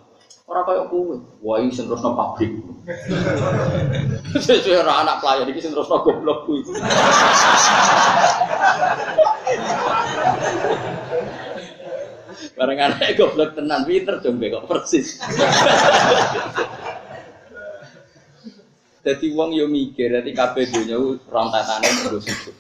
[0.46, 2.54] Ora kaya kowe, wah iki sing terusno pabrik.
[4.42, 6.62] Sesuai ora anak pelayon iki sing terusno goblok kuwi.
[12.58, 15.22] Bareng anak goblok tenan pinter dong kok persis.
[19.06, 20.98] Jadi wong yo mikir, jadi kabeh dunya
[21.30, 22.56] rontatane nggo sujud.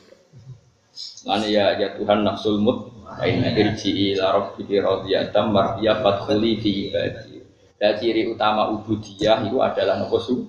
[1.25, 7.41] Lani ya ya Tuhan nafsul mut aina irji ila rabbiki radiyatan mardiya fadkhuli fi ibadi.
[7.81, 10.45] Dan ciri utama ubudiyah itu adalah nopo su.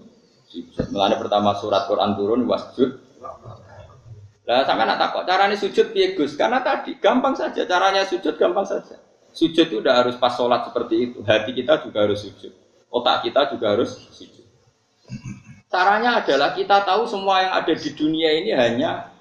[0.93, 3.03] Melane pertama surat Quran turun wasjud.
[4.47, 6.15] Lah sama nak takut caranya sujud piye?
[6.15, 9.01] Karena tadi gampang saja caranya sujud gampang saja.
[9.35, 11.19] Sujud itu udah harus pas sholat seperti itu.
[11.27, 12.55] Hati kita juga harus sujud.
[12.93, 14.47] Otak kita juga harus sujud.
[15.77, 19.12] Caranya adalah kita tahu semua yang ada di dunia ini hanya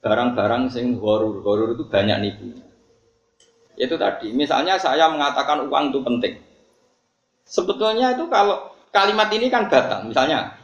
[0.00, 1.44] barang-barang sing horor.
[1.44, 2.56] Horor itu banyak nipu.
[3.76, 6.40] Itu tadi, misalnya saya mengatakan uang itu penting.
[7.44, 10.08] Sebetulnya itu kalau kalimat ini kan batal.
[10.08, 10.56] Misalnya,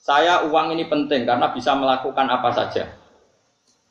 [0.00, 2.88] saya uang ini penting karena bisa melakukan apa saja.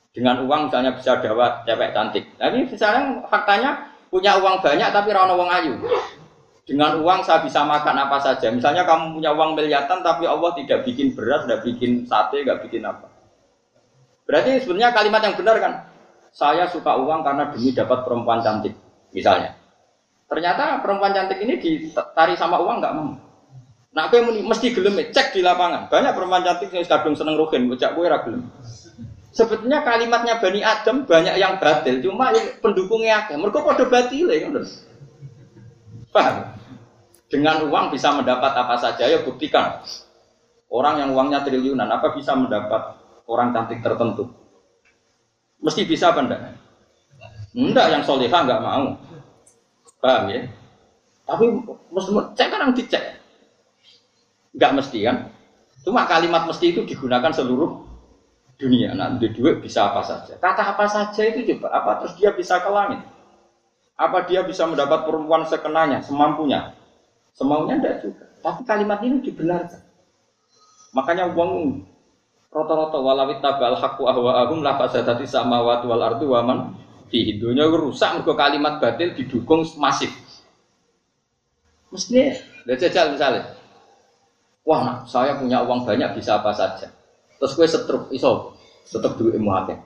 [0.10, 2.26] Dengan uang misalnya bisa dapat cewek cantik.
[2.42, 5.78] Tapi misalnya faktanya punya uang banyak tapi rano uang ayu.
[6.70, 8.54] Dengan uang saya bisa makan apa saja.
[8.54, 12.86] Misalnya kamu punya uang miliaran tapi Allah tidak bikin beras, tidak bikin sate, tidak bikin
[12.86, 13.10] apa.
[14.30, 15.74] Berarti sebenarnya kalimat yang benar kan?
[16.30, 18.78] Saya suka uang karena demi dapat perempuan cantik,
[19.10, 19.58] misalnya.
[20.30, 23.18] Ternyata perempuan cantik ini ditari sama uang nggak mau.
[23.90, 25.90] Nah, aku mesti gelem cek di lapangan.
[25.90, 28.46] Banyak perempuan cantik yang kadung seneng rohin, bocah gue gelem.
[29.34, 32.30] Sebetulnya kalimatnya Bani Adam banyak yang batil, cuma
[32.62, 33.38] pendukungnya akeh.
[33.42, 34.46] Mereka pada batil ya,
[36.14, 36.59] Paham?
[37.30, 39.86] Dengan uang bisa mendapat apa saja, ya buktikan.
[40.70, 42.98] Orang yang uangnya triliunan, apa bisa mendapat
[43.30, 44.34] orang cantik tertentu?
[45.62, 46.42] Mesti bisa apa enggak?
[47.54, 48.98] Enggak, yang solihah enggak mau.
[50.02, 50.50] Paham ya?
[51.30, 51.46] Tapi
[51.94, 53.04] mesti cek yang dicek.
[54.58, 55.18] Enggak mesti kan?
[55.86, 57.86] Cuma kalimat mesti itu digunakan seluruh
[58.58, 58.98] dunia.
[59.22, 60.34] Di duit bisa apa saja.
[60.42, 61.78] Kata apa saja itu coba.
[61.78, 63.06] Apa terus dia bisa ke langit?
[64.00, 66.74] Apa dia bisa mendapat perempuan sekenanya, semampunya?
[67.36, 68.26] Semaunya tidak juga.
[68.40, 69.82] Tapi kalimat ini dibenarkan.
[70.96, 71.84] Makanya uang
[72.50, 76.60] rata-rata walawit tabal haqqu ahwa'ahum la fasadati samawati wal ardu wa man
[77.14, 80.10] fi dunya rusak mergo kalimat batil didukung masif.
[81.90, 82.38] Mestinya,
[82.70, 83.50] lihat jajal misalnya,
[84.62, 86.86] wah nah, saya punya uang banyak bisa apa saja.
[87.42, 88.54] Terus gue setruk, iso,
[88.86, 89.78] tetap duit akeh.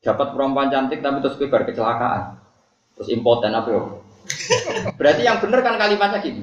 [0.00, 2.40] Dapat perempuan cantik tapi terus gue berkecelakaan.
[2.96, 3.82] Terus impoten apa ya?
[4.96, 6.42] Berarti yang benar kan kalimatnya gini.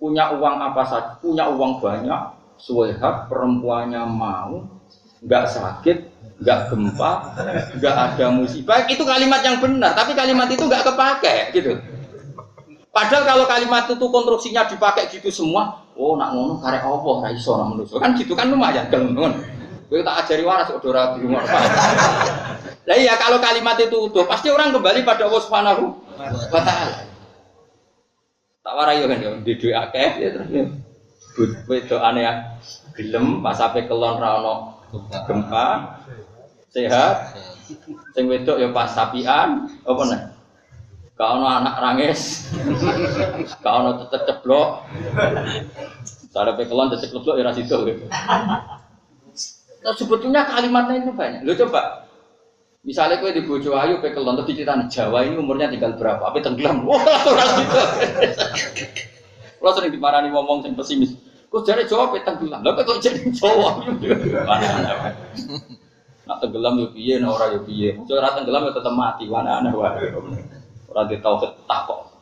[0.00, 2.20] Punya uang apa saja, punya uang banyak,
[2.60, 4.66] suwehat perempuannya mau,
[5.24, 5.98] nggak sakit,
[6.42, 7.12] nggak gempa,
[7.78, 8.84] nggak ada musibah.
[8.84, 11.72] Itu kalimat yang benar, tapi kalimat itu nggak kepake gitu.
[12.94, 17.58] Padahal kalau kalimat itu konstruksinya dipakai gitu semua, oh nak ngono karek apa ra iso
[17.58, 17.98] nak manusia.
[17.98, 19.34] Kan gitu kan lumayan gelem.
[19.90, 21.44] Kowe tak ajari waras kok ora di rumah.
[22.84, 25.84] Lah iya kalau kalimat itu utuh, pasti orang kembali pada Allah Subhanahu
[26.52, 27.13] wa taala.
[28.64, 30.64] Tak warai yo kan yo di duwe akeh ya terus yo.
[31.68, 32.24] Wedok aneh
[32.96, 34.80] gelem pas sampe kelon ra ono
[35.28, 36.00] gempa
[36.72, 37.36] sehat.
[38.16, 40.20] Sing wedok ya pas sapian apa nih?
[41.14, 42.48] Gak ono anak rangis.
[43.60, 44.88] Gak ono tetep ceblok.
[46.32, 48.08] Cara pekelon tetep ceblok ya rasido gitu.
[49.84, 51.44] Nah, sebetulnya kalimatnya itu banyak.
[51.44, 52.08] Lo coba,
[52.84, 56.20] misalnya kue di bojo ayu pekelon terus diceritain Jawa ini umurnya tinggal berapa?
[56.20, 56.84] Apa tenggelam?
[56.84, 57.00] Wah,
[57.40, 57.80] rasido.
[59.58, 61.16] Kalau sering dimarahi ngomong yang pesimis.
[61.48, 62.60] Kok jadi Jawa pe tenggelam?
[62.60, 63.80] Lah kok jadi Jawa?
[64.44, 65.00] Mana
[66.24, 67.96] Nak tenggelam yo piye, nak ora yo piye.
[67.96, 70.08] Ora tenggelam yo tetep mati, mana aneh wae.
[70.92, 72.12] Ora di tauhid takok.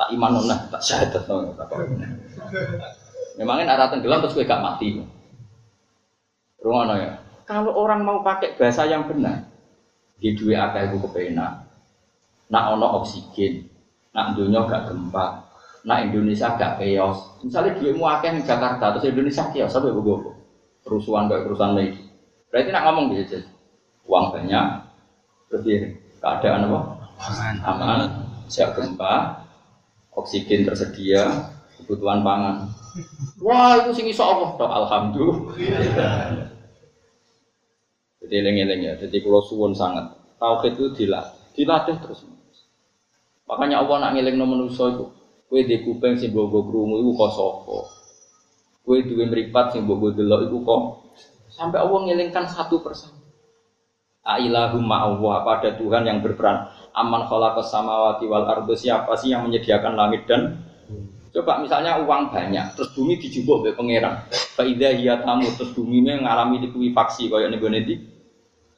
[0.00, 1.52] Tak iman nona, tak syahadat nona.
[3.36, 5.00] Memangnya arah tenggelam terus gue gak mati.
[6.60, 7.12] Rumah ya.
[7.48, 9.49] Kalau orang mau pakai bahasa yang benar,
[10.20, 11.64] di dua akal itu kepenak.
[12.52, 13.64] Nak ono oksigen,
[14.12, 15.48] nak dunia gak gempa,
[15.88, 17.40] nak Indonesia gak chaos.
[17.40, 20.36] Misalnya duitmu akeh di Jakarta, terus Indonesia chaos, sampai begowo.
[20.84, 22.04] Kerusuhan kayak kerusuhan lagi.
[22.52, 23.38] Berarti nak ngomong gitu,
[24.10, 24.66] uang banyak,
[25.48, 25.72] berarti
[26.18, 26.78] keadaan apa?
[27.20, 28.00] Aman, aman,
[28.50, 29.46] siap gempa,
[30.12, 32.66] oksigen tersedia, kebutuhan pangan.
[33.38, 36.50] Wah itu sing iso Allah, alhamdulillah.
[38.30, 38.94] Jadi eleng-eleng ya.
[38.94, 40.06] Jadi kalau suwun sangat
[40.38, 42.22] tauhid itu dilatih, dilatih terus.
[43.50, 45.10] Makanya Allah nak ngeling no manusia itu,
[45.50, 47.78] kue di kuping sing bogo krungu itu kok sapa.
[48.86, 50.82] Kue duwe mripat sing bogo delok itu kok
[51.50, 53.18] sampai Allah ngelingkan satu persatu.
[54.22, 56.70] Ailahum Allah pada Tuhan yang berperan.
[56.94, 60.70] Aman khalaqas samawati wal ardo siapa sih yang menyediakan langit dan
[61.30, 64.26] Coba misalnya uang banyak, terus bumi dijubuk oleh pangeran.
[64.58, 68.09] Faidah hiya tamu, terus bumi mengalami likuifaksi kayak nanti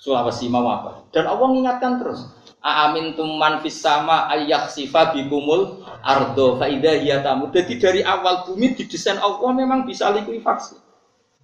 [0.02, 1.06] Sulawesi mau apa?
[1.14, 2.26] Dan Allah mengingatkan terus.
[2.58, 7.54] Amin tuman fis sama ayak sifa bikumul ardo faidah tamu.
[7.54, 10.74] Jadi dari awal bumi didesain Allah memang bisa likuifaksi.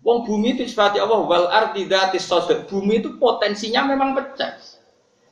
[0.02, 2.26] Wong bumi itu seperti Allah wal ardi datis
[2.66, 4.58] Bumi itu potensinya memang pecah.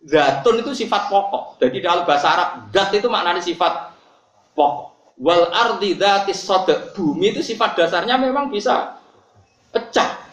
[0.06, 1.58] Zatun itu sifat pokok.
[1.58, 3.90] Jadi dalam bahasa Arab, dat itu maknanya sifat
[4.54, 6.44] pokok wal ardi datis
[6.92, 9.00] bumi itu sifat dasarnya memang bisa
[9.72, 10.25] pecah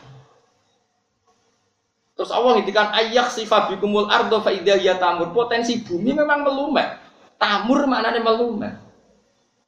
[2.23, 6.95] terus Allah ngintikan ayak sifat bikumul ardo faidah ya tamur potensi bumi memang melumet
[7.35, 8.79] tamur maknanya melumet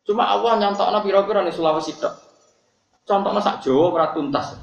[0.08, 2.16] cuma Allah nyontok na piro-piro nih Sulawesi tok
[3.04, 4.56] contohnya sak Jawa ora tuntas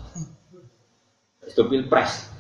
[1.45, 2.33] itu pilpres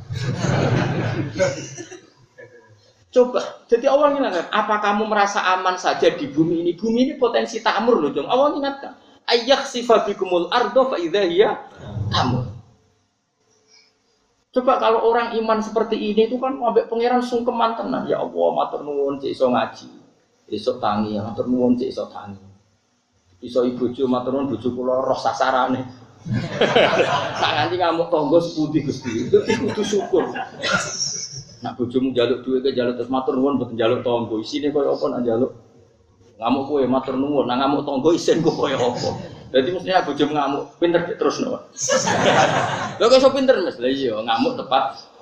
[3.12, 6.72] Coba, jadi Allah ingatkan, apa kamu merasa aman saja di bumi ini?
[6.72, 8.24] Bumi ini potensi tamur loh, jom.
[8.24, 8.96] Allah ingatkan,
[9.28, 11.68] ayak sifabikumul ardo fa iya
[12.08, 12.51] tamur.
[14.52, 18.04] Coba kalau orang iman seperti ini itu kan sampai pangeran sungkeman tenan.
[18.04, 19.88] Ya Allah, matur nuwun cek iso ngaji.
[20.52, 22.36] Iso tangi, ya matur nuwun cek iso tangi.
[23.40, 25.80] Iso ibu jo matur nuwun bojo kula roh sasarane.
[27.40, 29.26] Sak nganti ngamuk tonggo seputih Gusti.
[29.26, 30.28] Itu kudu syukur.
[31.64, 34.36] Nak bojomu jaluk duit ke jaluk terus matur nuwun mboten jaluk tonggo.
[34.36, 35.56] Isine koyo apa nak jaluk?
[36.36, 39.31] Ngamuk kowe matur nuwun, nak ngamuk tonggo isin kok koyo apa?
[39.52, 41.60] Jadi mestinya bojomu ngamuk, pinter terus no.
[42.96, 43.76] Lho kok iso pinter Mas?
[43.76, 45.12] Lah iya, ngamuk tepat.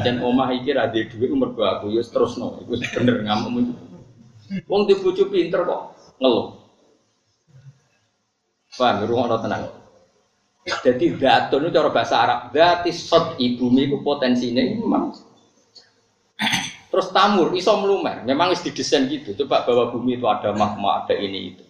[0.00, 2.56] Dan omah iki ra duwe dhuwit umur aku ya terus no.
[2.64, 3.76] Iku bener ngamuk.
[4.64, 5.82] Wong di bojo pinter kok
[6.16, 6.64] ngeluh.
[8.74, 9.70] Paham, rumah tenang.
[10.64, 15.12] Jadi datun itu cara bahasa Arab, dati sot ibu itu potensinya memang
[16.88, 18.22] Terus tamur, iso melumer.
[18.22, 19.34] Memang harus didesain gitu.
[19.34, 21.64] Coba bahwa bumi itu ada magma, ada ini itu.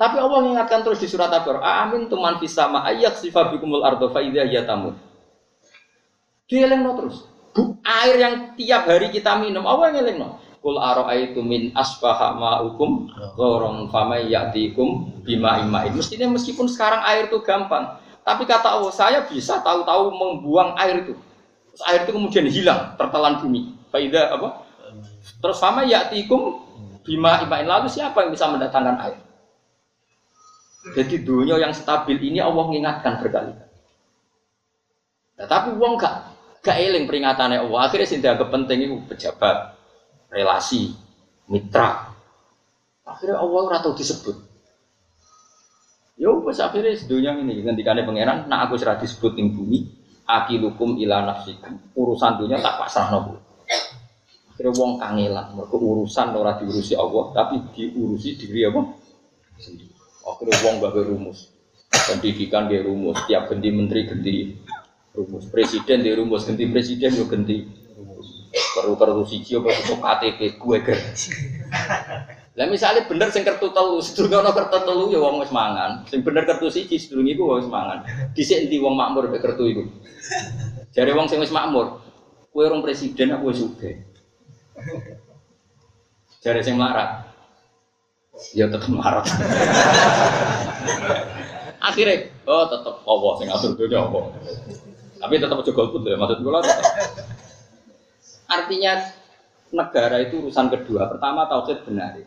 [0.00, 4.24] Tapi Allah mengingatkan terus di surat Al-Qur'an, "Amin tuman fis sama ayyak sifabikumul ardo fa
[4.24, 4.96] ya tamur."
[6.48, 7.28] Dielengno terus.
[7.52, 10.40] Bu, air yang tiap hari kita minum, Allah yang ngelengno.
[10.64, 10.76] Kul
[11.20, 15.92] itu min asbaha ma'ukum gharon famay ya'tikum bima imain.
[15.92, 21.12] Mestinya meskipun sekarang air itu gampang, tapi kata Allah, saya bisa tahu-tahu membuang air itu.
[21.76, 23.76] Terus air itu kemudian hilang tertelan bumi.
[23.92, 24.64] Faidah apa?
[25.44, 26.60] Terus sama yatikum
[27.04, 29.29] bima imain lalu siapa yang bisa mendatangkan air?
[30.80, 33.68] Jadi dunia yang stabil ini Allah mengingatkan berkali-kali.
[35.36, 36.14] Nah, tapi uang gak
[36.64, 37.80] gak eling peringatannya Allah.
[37.88, 39.76] Akhirnya sih dianggap penting itu pejabat,
[40.32, 40.96] relasi,
[41.48, 42.12] mitra.
[43.04, 44.36] Akhirnya Allah rata disebut.
[46.20, 49.88] Ya wes akhirnya dunia ini ngendikane pangeran, nah aku serah disebut ning bumi,
[50.28, 51.80] akilukum ila nafsikum.
[51.96, 53.40] Urusan dunia tak pasrah nopo.
[54.52, 58.80] Akhirnya wong kangelan, mereka urusan ora diurusi Allah, tapi diurusi diri apa?
[59.56, 59.89] Sendiri.
[60.30, 61.50] Akhirnya wong gak rumus.
[61.90, 64.54] Pendidikan dia rumus, tiap ganti menteri ganti
[65.10, 65.50] rumus.
[65.50, 67.66] Presiden dia rumus, ganti presiden yo ganti
[68.50, 70.98] perlu perlu siji apa KTP gue ger.
[72.58, 76.02] Lah misalnya bener sing kertu telu, sedurunge ana kertu telu ya wong wis mangan.
[76.06, 78.02] Sing bener kertu siji sedurunge iku wis mangan.
[78.34, 79.82] Dhisik endi wong makmur mek kertu iku.
[80.90, 82.02] Jare wong sing wis makmur,
[82.50, 84.02] kowe orang presiden aku wis sugih.
[86.42, 87.29] Jare sing melarat.
[88.56, 89.28] Ya tetep melarat.
[91.80, 94.20] Akhirnya, oh tetep Allah sing ngatur dunya apa.
[95.20, 96.86] Tapi tetap aja golput ya, maksud kula tetep.
[98.48, 98.92] Artinya
[99.70, 101.08] negara itu urusan kedua.
[101.08, 102.18] Pertama tauhid benar.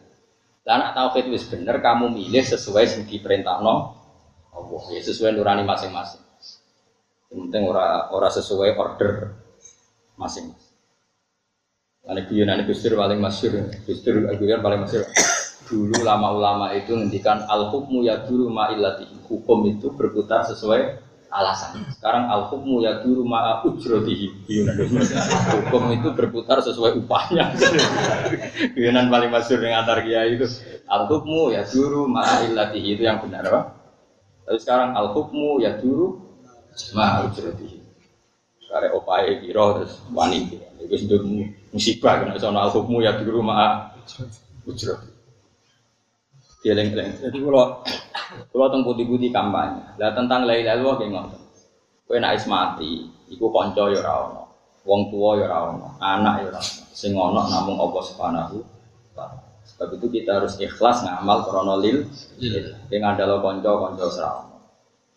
[0.64, 3.76] Lah anak tauhid wis bener kamu milih sesuai sing diperintahno
[4.54, 4.82] Allah.
[4.94, 6.24] Ya sesuai nurani masing-masing.
[7.34, 9.34] Penting ora ora sesuai order
[10.16, 10.72] masing-masing.
[12.04, 15.08] Ane guyonan Gus Dur paling masyhur, Gus Dur guyon paling masyhur.
[15.64, 18.68] Dulu lama-ulama itu ngendikan al hukmu ya dulu ma
[19.24, 21.00] Hukum itu berputar sesuai
[21.34, 21.82] alasan.
[21.98, 24.46] Sekarang al hukmu ya dulu ma ujrotihi.
[25.58, 27.56] Hukum itu berputar sesuai upahnya.
[28.78, 30.46] Guyonan paling masyhur yang antar kiai itu
[30.86, 33.66] al hukmu ya dulu ma itu yang benar, Pak.
[34.44, 36.22] Tapi sekarang al hukmu ya dulu
[36.94, 37.80] ma ujrotihi.
[38.74, 40.50] Kare opae piro terus wani
[40.82, 41.20] Itu sudah
[41.70, 43.90] musibah kena soal al hukmu ya dulu ma
[44.68, 45.13] ujrotihi.
[46.64, 47.20] Dieling-eling.
[47.20, 47.84] Jadi kalau
[48.50, 51.42] kalau tentang putih-putih kampanye, lah tentang lalu apa ngotot.
[52.08, 54.48] Kue nak mati, iku konco ya rawon,
[54.88, 56.76] wong tua ya rawon, anak ya rawon.
[56.96, 58.58] Sing ono namun Allah subhanahu
[59.64, 62.08] Sebab itu kita harus ikhlas ngamal kronolil.
[62.92, 64.48] Yang adalah konco konco serawon.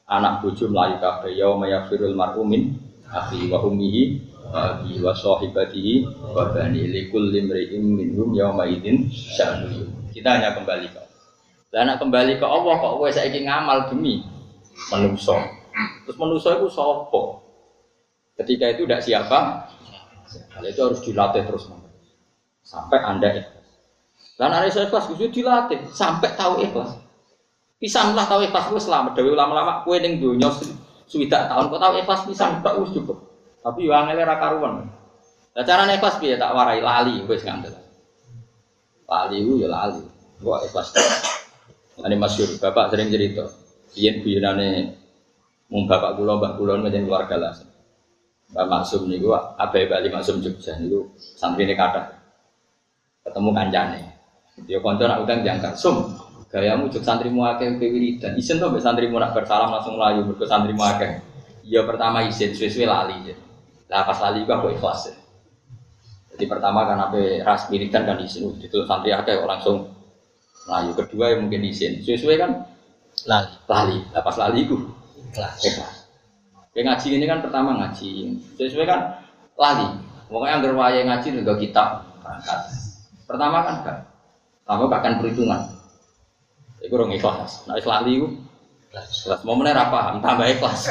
[0.07, 2.79] Anak bucu melayu kafe yau mayafirul marhumin
[3.11, 9.83] akhi wa ummihi wa abi wa sahibatihi wa bani likul limri'im minhum yauma idin sya'nu.
[10.15, 11.06] Kita hanya kembali
[11.77, 14.25] ke dan nak kembali ke Allah kok kowe saiki ngamal demi
[14.89, 15.37] manusa.
[16.09, 17.45] Terus manusa itu sopo?
[18.33, 19.69] Ketika itu tidak siapa?
[20.57, 21.69] Hal itu harus dilatih terus
[22.65, 23.69] sampai anda ikhlas.
[24.41, 26.97] Dan ada saya ikhlas itu dilatih sampai tahu ikhlas.
[27.77, 29.13] Pisang lah tahu ikhlas itu selamat.
[29.13, 30.49] Dewi lama-lama kue neng dunia
[31.05, 33.21] sudah tahun kau tahu ikhlas pisang tak us cukup.
[33.61, 34.89] Tapi yang angel karuan.
[35.53, 37.77] Nah, cara ikhlas biar tak warai lali wes ngandel.
[39.05, 40.01] Lali itu ya lali.
[40.41, 40.97] Gua ikhlas.
[41.97, 43.49] Ini masyur, bapak sering cerita.
[43.97, 44.93] Iya buyunane
[45.73, 47.53] mung bapak kula mbah kula ngene keluarga lah.
[48.53, 52.13] Mbak Maksum niku abai Bali Maksum Jogja niku santrine kathah.
[53.25, 54.01] Ketemu kancane.
[54.69, 55.73] Dia kanca nak utang jangkar.
[55.73, 56.13] Sum,
[56.53, 58.37] gayamu jog santrimu akeh kowe wiridan.
[58.37, 61.25] Isin to mbek santrimu nak bersalam langsung melayu mergo santrimu akeh.
[61.65, 63.33] Ya pertama isin suwe-suwe lali.
[63.89, 65.17] Lah pas lali ku aku ikhlas.
[66.37, 69.96] Jadi pertama kan apa ras wiridan kan isin itu santri akeh langsung
[70.67, 72.03] Melayu kedua yang mungkin izin.
[72.03, 72.51] Sesuai kan
[73.25, 73.55] lali.
[73.71, 73.99] Lali.
[74.11, 74.77] Lepas lali itu.
[75.31, 75.63] Ikhlas.
[75.63, 76.11] Ikhlas.
[76.75, 78.35] Kayak ngaji ini kan pertama ngaji.
[78.59, 79.01] Sesuai kan
[79.55, 79.87] lali.
[80.27, 82.61] Pokoknya yang waya ngaji juga kita berangkat.
[83.31, 83.99] Pertama kan kan.
[84.67, 85.71] Kamu akan perhitungan.
[86.83, 87.71] Itu orang ikhlas.
[87.71, 88.27] Nah ikhlas lali itu.
[88.91, 89.47] Ikhlas.
[89.47, 90.19] Mau mana apa?
[90.19, 90.91] Tambah ikhlas.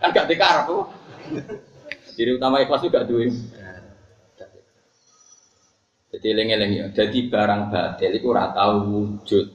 [0.00, 0.88] kan gak dikarep tuh.
[2.16, 3.32] Jadi utama ikhlas juga duit.
[6.14, 6.86] Jadi eling-eling ya.
[6.94, 9.46] Jadi barang batil itu ora tahu wujud.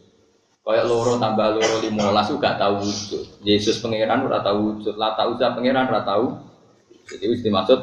[0.59, 3.23] Kayak loro tambah loro limolas juga tahu wujud.
[3.47, 4.99] Yesus pangeran ora tahu wujud.
[4.99, 6.35] Lah tahu za pangeran ora tahu.
[7.07, 7.79] Jadi wis dimaksud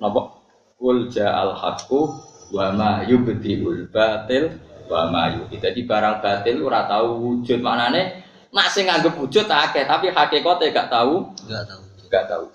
[0.00, 0.32] napa?
[0.80, 2.00] Kul ja'al haqqu
[2.56, 4.56] wa ma yubdiul batil
[4.88, 7.60] wa ma Jadi barang batil ora tahu wujud.
[7.60, 11.36] Maknane nak sing nganggep wujud akeh tapi hakikate gak tahu.
[11.44, 11.82] Gak tahu.
[12.08, 12.48] Gak tahu.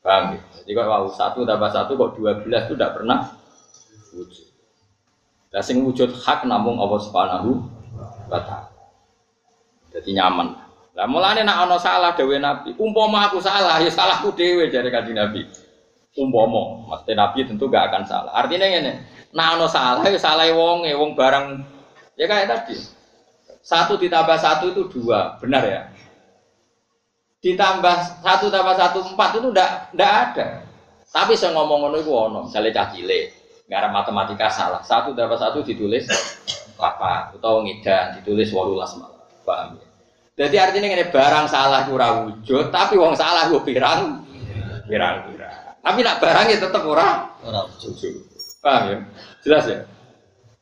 [0.00, 0.40] Paham ya?
[0.64, 3.36] Jadi kalau satu tambah satu kok dua belas itu tidak pernah
[4.16, 4.47] wujud.
[5.48, 7.50] Lah sing wujud hak namung Allah Subhanahu
[8.28, 8.68] wa taala.
[9.88, 10.52] Jadi nyaman.
[10.92, 15.16] Lah mulane nak ana salah dewe Nabi, umpama aku salah ya salahku dewe jare kanjeng
[15.16, 15.48] Nabi.
[16.18, 18.32] Umpama, mesti Nabi tentu gak akan salah.
[18.34, 21.62] Artinya ngene, nak ana salah ya salah wong wong barang
[22.18, 22.76] ya kayak tadi.
[23.62, 25.80] Satu ditambah satu itu dua, benar ya?
[27.38, 30.46] Ditambah satu tambah satu empat itu ndak ndak ada.
[31.08, 33.37] Tapi saya ngomong ngono itu ono, misalnya cah cilik
[33.68, 34.80] ngarang matematika salah.
[34.82, 36.08] Satu dapat satu ditulis
[36.80, 39.22] apa atau ngidan ditulis walulas malah.
[39.44, 39.86] Paham ya?
[40.38, 44.22] Jadi artinya ini barang salah kurang wujud, tapi wong salah gue pirang,
[44.86, 45.56] pirang pirang.
[45.82, 48.14] Tapi nak barang ya tetap orang orang wujud.
[48.64, 48.96] Paham ya?
[49.44, 49.78] Jelas ya?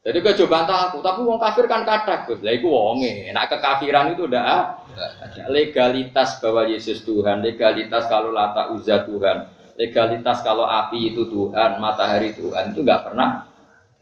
[0.06, 2.38] Jadi gue coba aku, tapi wong kafir kan kadang Gus.
[2.38, 8.70] Lah iku wonge, nak kekafiran itu udah ada legalitas bahwa Yesus Tuhan, legalitas kalau lata
[8.70, 13.44] uzza Tuhan, legalitas kalau api itu Tuhan, matahari Tuhan itu nggak pernah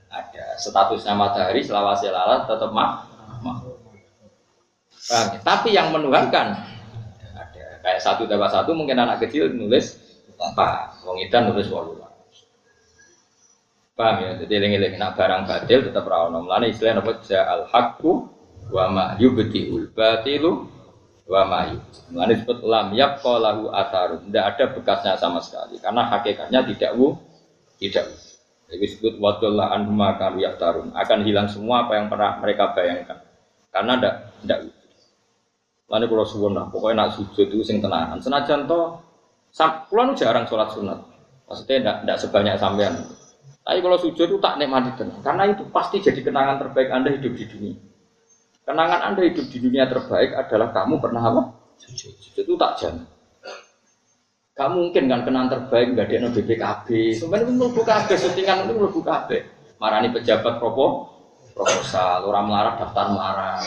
[0.08, 0.44] ada.
[0.58, 3.10] Statusnya matahari selawase lalat tetap mah.
[5.04, 5.26] Paham?
[5.42, 6.56] Tapi yang menuhankan
[7.36, 7.64] ada.
[7.84, 10.00] Kayak satu tambah satu mungkin anak kecil nulis
[10.40, 10.96] apa?
[11.04, 12.08] Wong Idan nulis walulah.
[13.94, 14.30] Paham ya?
[14.40, 16.38] Jadi eling-eling nak barang batil tetap rawon.
[16.46, 17.20] Mulane istilah apa?
[17.36, 18.12] Al haqqu
[18.72, 20.66] wa ma yubtiul batilu
[21.24, 21.78] wa mayu.
[22.12, 24.20] Mengenai disebut lam yabqa lahu atharun.
[24.28, 27.16] Tidak ada bekasnya sama sekali karena hakikatnya tidak wu
[27.80, 28.06] Tidak.
[28.64, 33.20] Jadi disebut wadullah anhum akan tarun akan hilang semua apa yang pernah mereka bayangkan.
[33.68, 34.58] Karena tidak tidak
[35.84, 38.16] Lalu kalau suwun lah, pokoknya nak sujud itu sing tenanan.
[38.16, 38.98] Senajan to,
[39.86, 40.96] pulau jarang sholat sunat.
[41.44, 42.94] Maksudnya tidak tidak sebanyak sampean.
[43.64, 47.32] Tapi kalau sujud itu tak nikmati tenang, karena itu pasti jadi kenangan terbaik anda hidup
[47.32, 47.76] di dunia.
[48.64, 51.42] Kenangan anda hidup di dunia terbaik adalah kamu pernah apa?
[51.76, 52.16] Sujud.
[52.16, 53.04] Itu tak jangan.
[54.56, 56.88] Kamu mungkin kan kenangan terbaik nggak ada BPKB.
[57.20, 59.30] Sebenarnya itu buka KB, syutingan itu buka KB.
[59.76, 61.12] Marani pejabat propo,
[61.52, 63.64] proposal, orang melarat daftar melarang.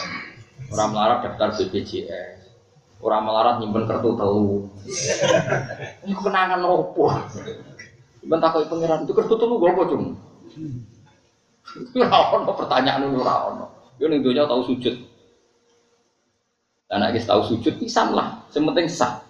[0.74, 2.50] Orang melarat daftar BPJS.
[2.98, 4.66] Orang melarat nyimpen kartu telu.
[6.02, 7.06] Ini kenangan opo.
[8.26, 10.18] Iban takoi pangeran itu kartu telu gue apa cung?
[11.94, 13.77] Ora pertanyaan lu ora ono.
[13.98, 14.94] Yo ning donya tahu sujud.
[16.88, 19.20] Anak guys tahu sujud pisan lah, sementing sah.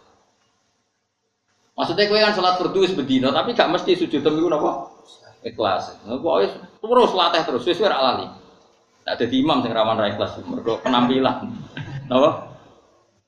[1.75, 4.95] Maksudnya kue kan sholat berdua sebedino, tapi gak mesti sujud tapi gue nopo
[5.43, 5.95] ikhlas.
[6.07, 6.49] Pokoknya
[6.79, 8.27] terus latih terus, sesuai lali.
[9.07, 11.49] Tak ada imam sing rawan ra ikhlas, mergo penampilan.
[12.11, 12.31] Napa?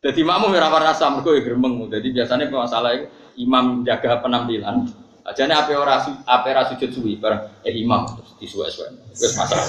[0.01, 1.89] Jadi makmum ya rawan rasa mergo ya gremeng.
[1.89, 3.01] Jadi biasanya masalah
[3.39, 4.91] imam jaga penampilan.
[5.31, 9.15] Ajane ape ora ape ora sujud suwi bar eh imam terus disuwe-suwe.
[9.15, 9.67] Wis masalah.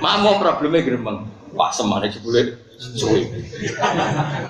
[0.00, 1.28] Makmum probleme gremeng.
[1.52, 3.28] Wah semane jebule suwi.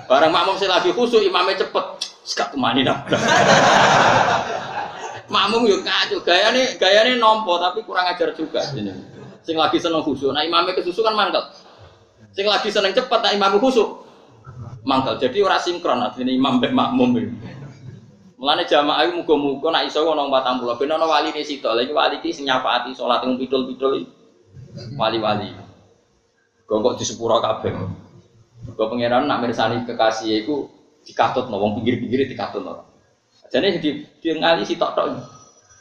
[0.07, 1.85] Barang makmum sing lagi khusuk imamnya cepet.
[2.23, 3.19] Sekak kemani nabrak.
[5.25, 8.93] makmum yo kacau gayane gayane nompo tapi kurang ajar juga ini.
[9.45, 11.45] Sing lagi seneng khusyuk, nah imamnya kesusu kan mangkel.
[12.33, 13.89] Sing lagi seneng cepet, nah imamnya khusyuk
[14.81, 15.21] mangkel.
[15.21, 17.29] Jadi ora sinkron artinya imam mbek makmum iki.
[18.45, 21.73] Mulane jamaah iku muga-muga nek iso ana 40 ben ana wali ne sitok.
[21.73, 24.05] Lha iki wali iki sing nyafaati salat yang pidul-pidul
[25.01, 25.49] wali-wali.
[26.69, 27.73] Kok kok disepuro kabeh.
[28.77, 30.69] Kok pangeran nak mirsani kekasih iku
[31.01, 32.85] dikatut wong pinggir-pinggir dikatut ora.
[33.49, 35.05] Jadi di ngali sitok tok.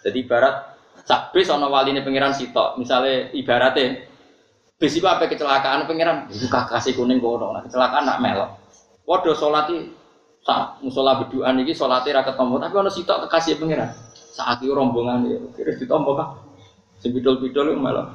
[0.00, 0.56] Jadi ibarat
[1.04, 2.80] Sak bis ana waline pangeran sitok.
[2.80, 4.08] Misale ibarate
[4.80, 7.52] bis iku ape kecelakaan pangeran buka kasih kuning kono.
[7.52, 8.56] Nah, kecelakaan nak melok.
[9.04, 9.92] Padha salat iki
[10.44, 13.90] sak musala beduan iki salate ra ketemu tapi ana sitok kekasih pangeran.
[14.12, 16.36] Saat itu rombongan iki kira ditompo kah?
[17.00, 18.12] Sing bidol-bidol melok.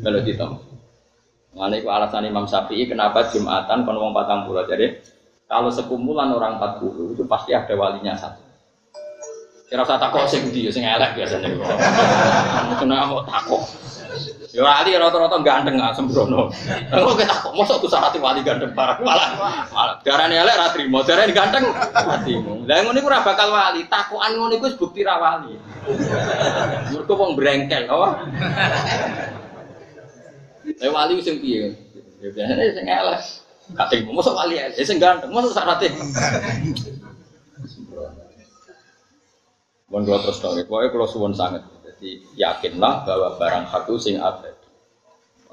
[0.00, 0.64] Melok ditompo.
[1.56, 4.64] Mengenai itu alasan Imam Syafi'i kenapa Jumatan penuh patang pulau.
[4.64, 5.00] Jadi
[5.48, 8.45] kalau sekumpulan orang 40 itu pasti ada walinya satu.
[9.66, 11.50] Kira usah takok sing ndi ya sing elek biasanya.
[12.78, 13.66] Kena mau takok.
[14.54, 16.48] Ya ali rata-rata ganteng ah sembrono.
[16.88, 19.30] Kok kita takok mosok ku syarat wali ganteng parah malah.
[19.74, 22.62] Malah darane elek ra trimo, darane ganteng atimu.
[22.62, 25.58] Lah ngono iku ora bakal wali, takokan ngono iku bukti ra wali.
[26.94, 28.08] Mergo wong brengkel apa?
[30.78, 31.74] Eh wali sing piye?
[32.22, 33.20] Ya biasane sing elek.
[33.74, 35.58] Kating mosok wali elek, sing ganteng mosok.
[39.86, 41.62] Mohon dua terus dong, pokoknya kalau suwon sangat.
[41.86, 44.66] Jadi yakinlah bahwa barang satu sing abadi.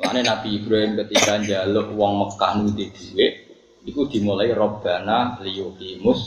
[0.02, 3.34] Makanya Nabi Ibrahim ketika jaluk uang Mekah nudi duit,
[3.86, 6.20] itu dimulai Robbana liyukimus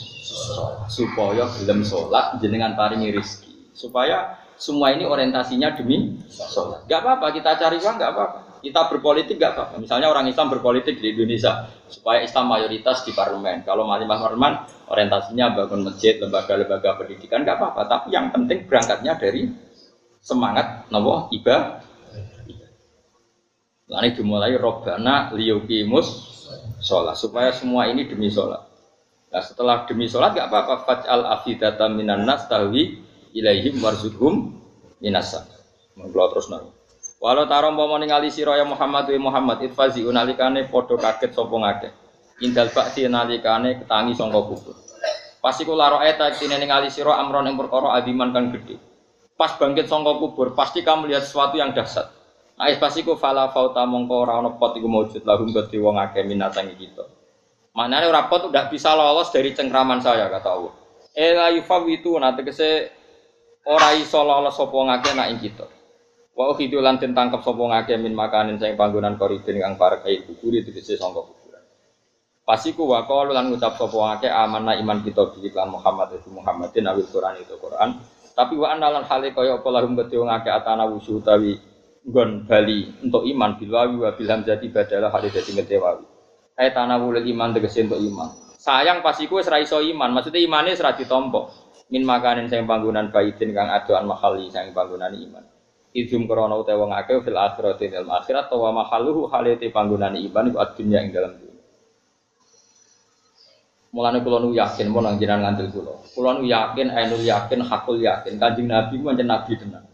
[0.86, 3.74] supaya belum sholat jenengan paringi rizki.
[3.74, 6.86] Supaya semua ini orientasinya demi sholat.
[6.86, 8.40] Gak apa-apa kita cari uang, gak apa-apa.
[8.66, 9.78] Kita berpolitik gak apa-apa.
[9.78, 13.62] Misalnya orang Islam berpolitik di Indonesia supaya Islam mayoritas di parlemen.
[13.62, 14.58] Kalau malimah parlemen
[14.90, 17.86] orientasinya bangun masjid, lembaga-lembaga pendidikan gak apa-apa.
[17.86, 19.46] Tapi yang penting berangkatnya dari
[20.18, 21.78] semangat nopo ibadah.
[23.86, 26.34] Lalu dimulai robbana liyukimus
[26.82, 28.66] sholat supaya semua ini demi sholat.
[29.30, 32.98] Nah setelah demi sholat gak apa-apa faj'al afidata minan nas tahwi
[33.30, 34.58] ilaihim warzuhum
[34.98, 35.46] minasa.
[35.94, 36.75] Mengkelau terus nanti.
[37.16, 41.92] Walau tarom pomo ningali sira Muhammad wa Muhammad itfazi unalikane padha kaget sapa ngakeh.
[42.44, 44.76] Indal bakti ketangi sangka kubur.
[45.40, 48.76] Pas iku laro eta tine ningali amron ing perkara adiman kan gede.
[49.32, 52.12] Pas bangkit sangka kubur pasti kamu lihat sesuatu yang dahsyat.
[52.56, 54.88] Nah, pas iku fala fauta mongko ora pot iku
[55.28, 57.04] lahum kedhi wong akeh minatangi kita.
[57.76, 60.72] Manane ora pot udah bisa lolos dari cengkraman saya kata Allah.
[61.12, 62.92] Ela yufawitu nanti kese
[63.68, 65.75] ora iso lolos sapa ngake nak ing kita.
[66.36, 70.20] Wa ukhidu lan den tangkep sapa ngake min makanin sing panggonan koridin kang parek ae
[70.20, 71.64] kuburi tegese sangka kuburan.
[72.44, 76.92] Pasiku wa qalu lan ngucap sapa ngake amanna iman kita bi lan Muhammad itu Muhammadin
[76.92, 77.96] awil Quran itu Quran.
[78.36, 81.56] Tapi wa analan hale kaya apa lahum kedhe ngake atana wusu utawi
[82.04, 86.04] nggon bali untuk iman bilwawi wa bilham jadi badalah hale dadi ngedewawi.
[86.60, 88.28] Ay tanawul iman tegese untuk iman.
[88.60, 91.48] Sayang pasiku wis ra iso iman, maksudnya imane wis ra ditampa.
[91.88, 95.55] Min makanin sing panggonan baidin kang adoan mahali sing panggonan iman.
[95.96, 100.60] Idum krono utawa wong akeh fil akhirati dalam akhirat wa mahalluhu halite panggonan iman iku
[100.60, 101.64] adunya ing dalam dunia.
[103.96, 105.96] Mulane kula nu yakin mau nang jenengan ngandel kula.
[106.12, 109.88] Kula nu yakin ainul yakin hakul yakin Kanjeng Nabi ku pancen nabi tenan.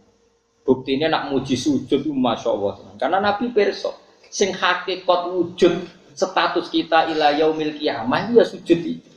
[0.67, 2.73] Buktinya nak muji sujud itu masya Allah.
[2.99, 3.95] Karena Nabi perso,
[4.27, 9.11] sing hakikat wujud status kita ila yaumil kiamah ya sujud itu.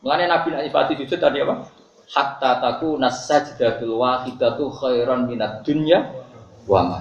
[0.00, 1.68] Mulanya Nabi nak nyifati sujud tadi apa?
[2.10, 6.04] Hatta taku nasajdatul wahidatu khairan minat dunya
[6.70, 6.98] wa ma.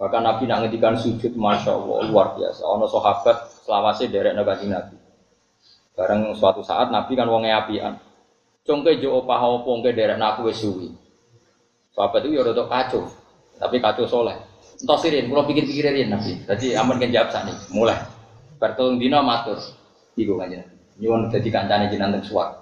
[0.00, 2.64] Bahkan Nabi nak ngedikan sujud masya Allah luar biasa.
[2.64, 4.96] Ono sahabat selawase derek nabi Nabi.
[5.92, 8.00] Bareng suatu saat Nabi kan wonge apian.
[8.64, 10.88] Congke jo opah opo ngke derek naku wis suwi.
[11.92, 13.12] Sahabat itu ya rada kacau,
[13.60, 14.36] tapi kacau soleh.
[14.80, 16.40] Entah sirin, kalau pikir-pikir rian nabi.
[16.48, 18.00] Jadi aman kan jawab sani, mulai.
[18.56, 19.60] Bertolong dino matur,
[20.16, 20.48] iku kan
[21.00, 21.92] Nyuwun jadi kancane
[22.24, 22.56] suwak.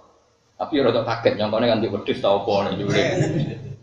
[0.58, 2.66] Tapi ya rada kaget, nyongkone kan di wedhus ta opo.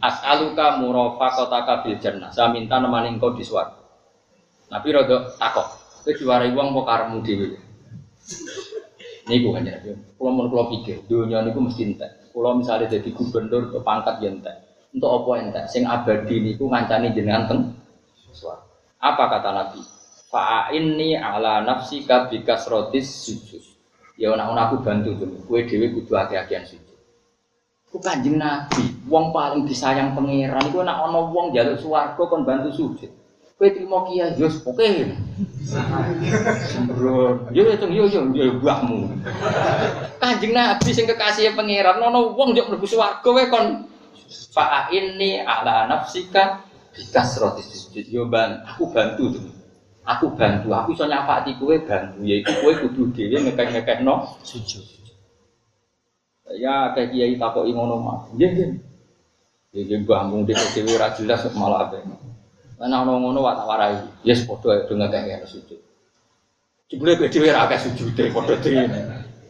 [0.02, 2.30] As'aluka murafaqataka fil jannah.
[2.32, 3.44] Saya minta nemani engkau di.
[4.72, 5.68] Nabi rada takok.
[6.06, 7.58] Kowe diwarai wong apa karepmu dhewe?
[9.26, 9.82] Niku kan ya.
[10.18, 12.30] Kulo mun kulo pikir, dunia niku mesti entek.
[12.30, 14.56] Kulo misalnya jadi gubernur ke pangkat ya entek.
[14.94, 15.66] Untuk apa entek?
[15.66, 17.60] Sing abadi niku ngancani jenengan teng.
[19.02, 19.82] Apa kata Nabi?
[20.30, 23.64] Fa'inni ala nafsika bikasrotis sujud.
[24.16, 25.42] Ya ana aku bantu tuh.
[25.50, 26.95] Kue dewi kudu hati-hatian sujud.
[27.96, 32.68] Ku kanjeng Nabi, wong paling disayang pangeran iku nek ana wong njaluk swarga kon bantu
[32.76, 33.08] sujud.
[33.56, 35.16] Kowe trimo kiai yo oke.
[36.76, 37.48] Sembrono.
[37.56, 39.16] Yo yo yo yo yo buahmu.
[40.20, 43.88] Kanjeng Nabi sing kekasih pangeran ana wong njuk mlebu swarga kowe kon
[44.52, 49.48] Fa ini ala nafsika bikas roti sujud yo ban aku bantu tuh.
[50.04, 54.95] Aku bantu, aku iso nyafati kowe bantu yaiku kowe kudu dhewe ngekek-ngekekno sujud.
[56.54, 58.20] Ya kayak kiai takoki ngono mah.
[58.38, 58.70] Nggih nggih.
[59.74, 62.06] Nggih mbah mung dhewe dhewe ora jelas malah ape.
[62.78, 63.98] Ana ngono wae tak warai.
[64.22, 65.80] Yes padha do ngekek sujud.
[66.86, 68.86] Jebule kowe dhewe ora akeh sujude padha dhewe.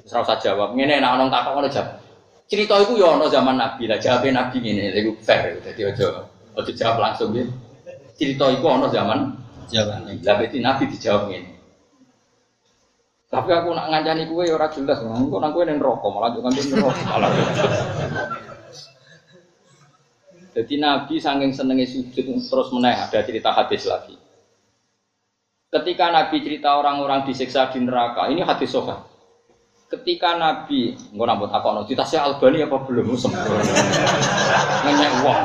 [0.08, 0.72] Wis ora usah jawab.
[0.72, 2.06] Ngene nek ana takok ngono jawab.
[2.46, 6.72] Cerita itu ya ono zaman Nabi lah, jawabnya Nabi ini, itu fair, jadi ojo, ojo
[6.78, 7.42] jawab langsung ya.
[8.14, 9.34] Cerita itu ono zaman
[9.66, 11.55] zaman lah Nabi dijawab ini.
[13.36, 16.56] Tapi aku nak ngancani kue ya ora jelas, engko nang kue ning rokok malah juga
[16.56, 17.32] ning rokok malah.
[20.56, 24.16] Jadi Nabi saking senengnya sujud terus meneh ada cerita hadis lagi.
[25.68, 29.04] Ketika Nabi cerita orang-orang disiksa di neraka, ini hadis sofa
[29.86, 33.14] ketika Nabi nggak nambut apa no saya Albani apa belum?
[33.14, 33.62] Sempurna
[34.82, 35.42] nanya uang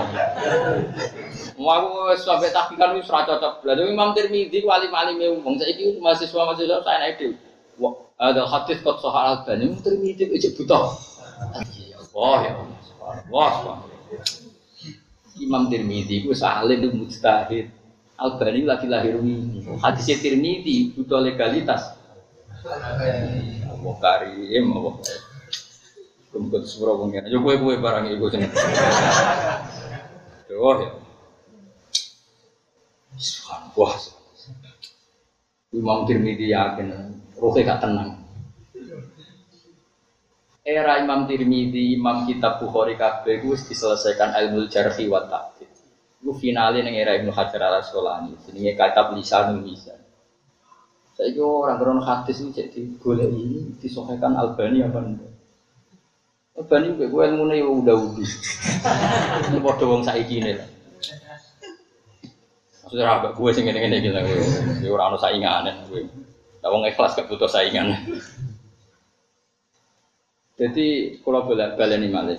[1.61, 3.61] mau sampai tahqiqan wis ora cocok.
[3.61, 5.61] Belajar Imam Tirmidzi wali wali wong.
[5.61, 7.37] Saiki mahasiswa mahasiswa saya naik itu
[8.21, 12.53] ada hadis kok soal Albani Imam Tirmidzi aja buta Allah ya
[13.33, 13.77] Allah
[15.41, 17.73] Imam Tirmidzi ku saleh itu mujtahid
[18.21, 21.97] Albani lagi lahir ini hadisnya Tirmidzi butuh legalitas
[22.61, 24.95] Allah karim, Allah.
[26.31, 27.27] Kumpul sepuro pengen.
[27.27, 28.47] Yo kue kue barang ibu sini.
[30.47, 30.91] Doh ya.
[33.75, 33.95] Wah.
[35.75, 36.87] Imam Tirmidzi yakin,
[37.41, 38.11] rohnya gak tenang.
[40.61, 45.67] Era Imam Tirmidzi, Imam Kitab Bukhari kabeh itu diselesaikan ilmu jarhi wa ta'dil.
[46.21, 48.37] Itu finalnya ning era Ibnu Hajar Al Asqalani.
[48.45, 49.97] Jenenge kitab Lisanul Mizan.
[51.17, 55.33] Saya kira orang beron hadis ini jadi boleh ini disohkan Albani apa enggak?
[56.61, 58.31] Albani gue gue ilmu nih udah udah.
[59.49, 60.69] Ini bodoh wong saiki ini lah.
[62.85, 64.93] Maksudnya agak gue sih ngene-ngene gitu gue.
[64.93, 66.05] Orang saingan gue.
[66.61, 67.97] Nah, wong ikhlas gak butuh saingan.
[70.61, 72.37] Jadi kalau boleh balik ini malah.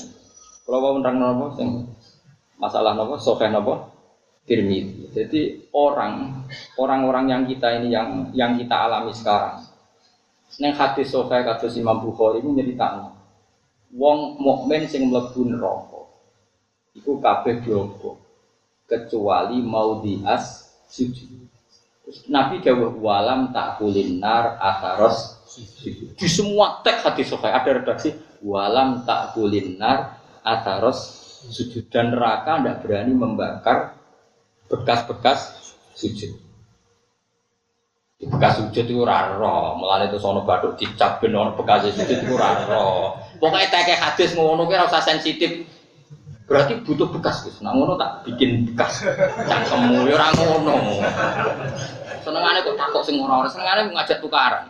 [0.62, 1.58] Kalau mau menerang nopo,
[2.62, 3.92] masalah nopo, soheh nopo,
[4.46, 5.10] Tirmidzi.
[5.10, 5.42] Jadi
[5.74, 6.46] orang
[6.78, 9.66] orang-orang yang kita ini yang yang kita alami sekarang.
[10.62, 13.18] Neng hadis sahih kados Imam Bukhari itu nyeritakno.
[13.98, 16.02] Wong mukmin sing mlebu neraka
[16.96, 18.20] iku kabeh bloko
[18.88, 21.51] kecuali mau dias sujud.
[22.28, 25.40] Nabi dawuh walam tak kulinar atharos
[26.16, 32.86] Di semua teks hadis sahih ada redaksi walam tak kulinar atharos sujud dan neraka tidak
[32.86, 33.98] berani membakar
[34.70, 35.58] bekas-bekas
[35.98, 36.38] sujud.
[38.22, 43.18] Bekas sujud itu raro, malah itu sono baduk dicap ben bekas sujud itu raro.
[43.42, 45.66] Pokoknya teke hadis ngono kira usah sensitif.
[46.46, 47.64] Berarti butuh bekas Gus.
[47.64, 49.08] Nah ngono tak bikin bekas
[49.48, 50.76] cangkemmu ya ngono.
[52.22, 54.70] Senengane kok takok sing ora ora senengane ngajak tukaran.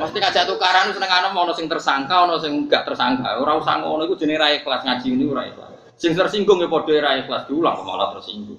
[0.00, 3.36] Mesti ngajak tukaran senengane ono sing tersangka, ono sing enggak tersangka.
[3.40, 5.70] Ora usah ngono iku jenenge ra ikhlas ngaji ini ora ikhlas.
[6.00, 8.58] Sing tersinggung ya padha ra ikhlas diulang malah tersinggung.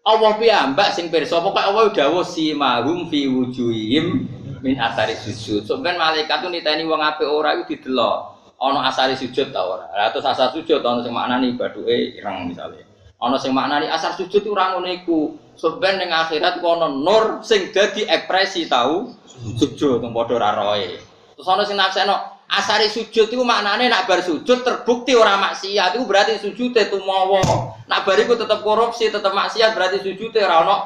[0.00, 4.24] Allah piyambak sing pirsa pokoke Allah dawuh si mahum fi wujuhim
[4.64, 5.68] min athari sujud.
[5.68, 8.40] Sampeyan malaikat tuh niteni wong apik ora iku didelok.
[8.60, 9.88] Ono asari sujud ta ora?
[9.88, 12.89] Lah terus asar sujud ono sing maknani baduke ireng misalnya.
[13.20, 15.36] Ono sing maknani asar sujud ora ngono iku.
[15.60, 19.12] Soben ning akhirat ku ono nur sing dadi ekspresi tahu
[19.60, 20.96] sujud wong padha ora roe.
[21.36, 22.16] Terus ono sing nafseno
[22.48, 27.44] asari sujud iku maknane nak bar sujud terbukti ora maksiat iku berarti sujude tumawa.
[27.84, 30.76] Nak bar iku tetep korupsi, tetep maksiat berarti sujude ora ono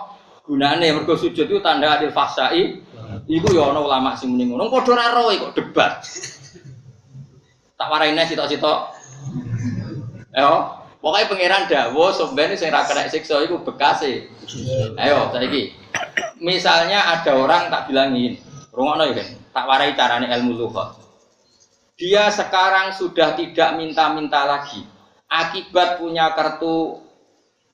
[0.42, 0.90] gunane.
[0.90, 2.82] Mergo sujud itu tanda adil fahsai.
[3.30, 4.74] Iku ya ono ulama sing muni ngono.
[4.74, 6.02] Padha ora roe kok debat.
[7.78, 8.78] Tak waraine sitok-sitok.
[10.34, 14.32] Ayo, pokoknya pangeran dawo sebenarnya sing ra kena siksa iku bekase.
[14.96, 15.76] Ayo, saiki.
[16.40, 18.40] Misalnya ada orang tak bilangin,
[18.72, 20.96] rungokno ya tak warai carane ilmu lughat.
[22.00, 24.82] Dia sekarang sudah tidak minta-minta lagi.
[25.28, 27.04] Akibat punya kartu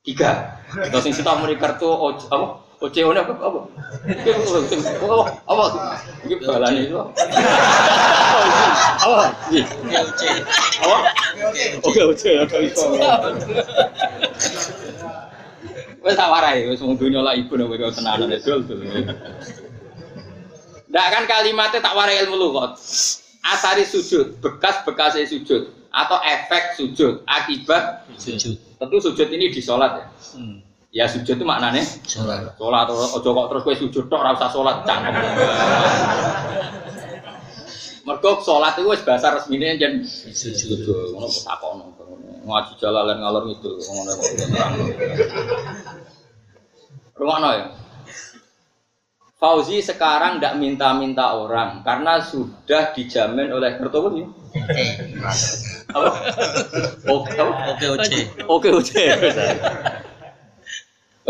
[0.05, 0.61] tiga.
[0.69, 1.89] Terus sing kita muni kartu
[2.29, 2.70] apa?
[2.81, 3.35] OCO apa?
[3.37, 3.61] Apa?
[5.05, 5.17] Apa?
[5.45, 5.65] Apa?
[6.25, 6.97] Iki balane itu.
[6.97, 7.13] Apa?
[9.53, 9.61] Iki.
[10.81, 10.97] Apa?
[11.85, 12.01] Oke.
[16.01, 17.53] Wes tak warai, wes lah ibu.
[20.91, 22.81] Ndak kan kalimatnya tak warai ilmu lughat.
[23.45, 28.55] Asari sujud, bekas-bekas sujud atau efek sujud, akibat Sujud.
[28.79, 30.05] tentu sujud ini di sholat ya.
[30.39, 30.70] Hmm.
[30.91, 32.59] Ya sujud itu maknanya Sholat.
[32.59, 35.15] sholat ojo kok terus kowe sujud tok ora usah sholat cangkem.
[38.03, 40.83] Mergo sholat itu wis bahasa resmine jen Sujud.
[41.15, 41.95] ngono kok takono.
[42.43, 44.73] Ngaji jalalan ngalor ngidul ngono kok terang.
[47.15, 47.67] Rumakno ya.
[49.39, 54.27] Fauzi sekarang tidak minta-minta orang karena sudah dijamin oleh nih.
[55.95, 56.11] Apa?
[57.09, 57.39] Oke?
[57.39, 58.21] Oke, oke.
[58.51, 59.03] Oke, oke.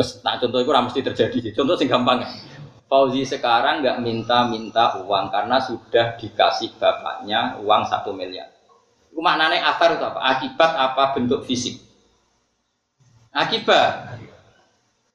[0.01, 1.53] Terus tak contoh itu mesti terjadi.
[1.53, 2.25] Contoh sing gampang.
[2.89, 8.49] Fauzi sekarang nggak minta-minta uang karena sudah dikasih bapaknya uang satu miliar.
[9.13, 10.17] Itu maknanya asar itu apa?
[10.25, 11.85] Akibat apa bentuk fisik?
[13.29, 14.25] Akibat.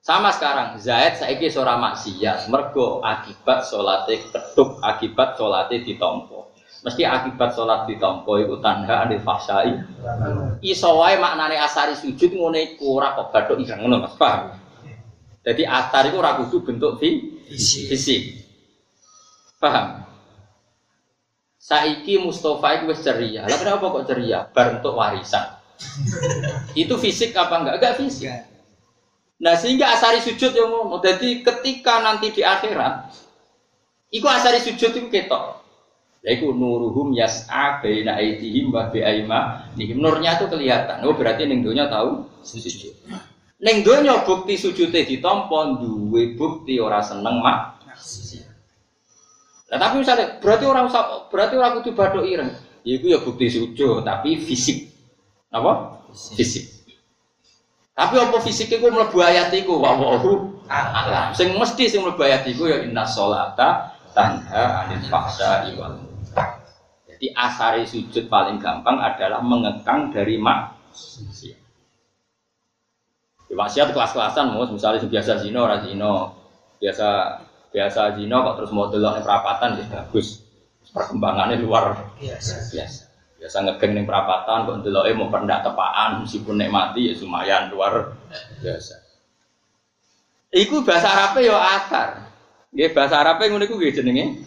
[0.06, 6.54] Sama sekarang, Zaid saiki seorang maksiat, mergo akibat sholatnya keduk, akibat sholatnya ditompo.
[6.86, 9.82] Mesti akibat sholat ditompo itu tanda anil fahsyai.
[10.62, 14.65] Iso wae maknane asari sujud ngono iku ora kok ngono Mas, paham?
[15.46, 17.86] Jadi asar itu kudu bentuk fi Fisik.
[17.94, 18.22] fisik.
[19.62, 20.02] Paham?
[21.62, 23.46] Saiki Mustafa itu wis ceria.
[23.46, 24.50] Lah kenapa kok ceria?
[24.50, 25.62] Bar untuk warisan.
[26.82, 27.76] itu fisik apa enggak?
[27.78, 28.30] Enggak fisik.
[29.42, 30.98] Nah sehingga asari sujud yang ngono.
[31.02, 33.14] Jadi ketika nanti di akhirat,
[34.14, 35.62] iku asari sujud itu ketok.
[36.26, 40.02] Yaitu nuruhum yas'a baina aidihim wa bi aimanihim.
[40.02, 41.06] Nurnya itu kelihatan.
[41.06, 42.98] Oh berarti ning tahu sujud.
[43.56, 47.80] Ning donya bukti sujude ditampa duwe bukti ora seneng mak.
[49.66, 52.52] Nah, tapi misalnya berarti orang usah berarti orang kudu bathuk ireng.
[52.86, 54.94] Ya iku ya bukti sujud tapi fisik.
[55.50, 56.04] Apa?
[56.14, 56.70] Fisik.
[57.96, 61.34] Tapi apa fisik iku mlebu ayat iku wa wa'hu alam.
[61.34, 65.98] Sing mesti sing mlebu ayat iku ya inna sholata tanha anil fahsya'i wal.
[67.10, 71.65] Jadi asari sujud paling gampang adalah mengekang dari maksiat.
[73.56, 76.28] Di maksiat kelas-kelasan mus, misalnya biasa zina ora zina.
[76.76, 77.08] Biasa
[77.72, 80.44] biasa zina kok terus mau delok perapatan ya bagus.
[80.92, 82.76] Perkembangannya luar Biasa.
[82.76, 83.02] biasa.
[83.40, 88.12] Biasa ngegeng ning perapatan kok ndeloke mau pendak tepaan meskipun nek mati ya lumayan luar
[88.60, 89.00] biasa.
[90.52, 92.28] Iku bahasa Arabe ya asar.
[92.76, 94.44] Nggih bahasa Arabe ngono iku nggih jenenge.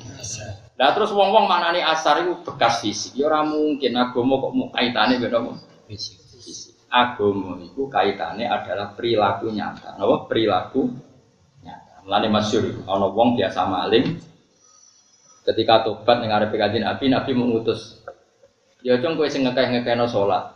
[0.76, 3.16] Lah terus wong-wong maknane asar iku bekas fisik.
[3.16, 5.56] Ya ora mungkin agama kok mau kaitane apa?
[5.88, 6.20] Fisik.
[6.28, 6.77] Fisik.
[6.88, 10.00] Agama iku kaitane adalah perilaku nyata.
[10.24, 10.88] Perilaku
[11.60, 12.04] nyata.
[12.08, 14.16] Mulane masyhur ana wong biasa maling
[15.48, 18.04] ketika tobat ning arepe kanjeng Nabi, Nabi mengutus
[18.78, 20.54] Ya cung kowe sing ngekeh-ngekehno salat.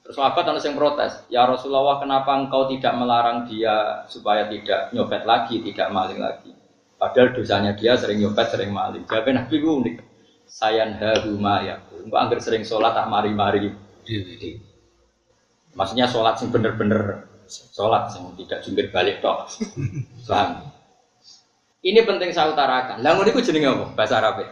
[0.00, 5.28] Terus sahabat ana sing protes, "Ya Rasulullah, kenapa engkau tidak melarang dia supaya tidak nyopet
[5.28, 6.56] lagi, tidak maling lagi?"
[6.96, 9.04] Padahal dosanya dia sering nyopet, sering maling.
[9.04, 9.96] Jawabnya Nabi unik.
[10.48, 11.76] Sayan haruma ya.
[11.92, 13.68] Engkau anggar sering sholat tak mari-mari.
[15.74, 19.46] Maksudnya sholat sing bener-bener sholat sing tidak jungkir balik tok.
[20.28, 20.70] Paham?
[21.80, 23.00] Ini penting saya utarakan.
[23.00, 23.86] Lah ngono iku jenenge apa?
[23.96, 24.44] Bahasa Arab.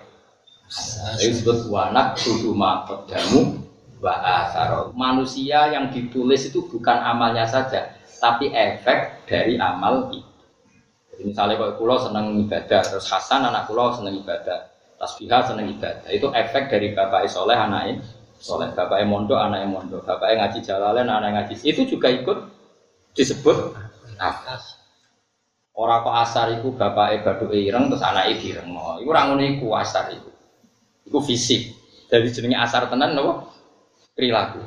[1.20, 3.60] Ini disebut wanak sudu makodamu
[4.00, 4.14] wa
[4.44, 4.92] asaro.
[4.96, 10.24] Manusia yang ditulis itu bukan amalnya saja, tapi efek dari amal itu.
[11.12, 16.08] Jadi misalnya kalau pulau seneng ibadah, terus Hasan anak pulau seneng ibadah, Tasbihah seneng ibadah.
[16.08, 18.00] Itu efek dari bapak soleh anaknya
[18.38, 21.54] soleh, bapak mondok anaknya mondok, bapak ngaji jalalen anaknya ngaji.
[21.66, 22.38] Itu juga ikut
[23.14, 23.74] disebut
[24.18, 24.78] nafas.
[25.78, 28.74] Orang kok asar itu bapak badu ireng terus anaknya direng.
[29.02, 30.30] Iku orang ngono iku asar itu.
[31.06, 31.70] Iku fisik.
[32.10, 33.46] Dari jenenge asar tenan napa?
[34.14, 34.62] Perilaku.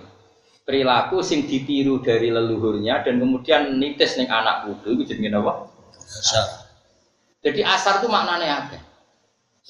[0.63, 5.35] Perilaku sing ditiru dari leluhurnya dan kemudian nitis ning anak putu itu jenenge?
[5.99, 6.71] Asar.
[7.43, 8.90] Jadi asar itu maknanya apa?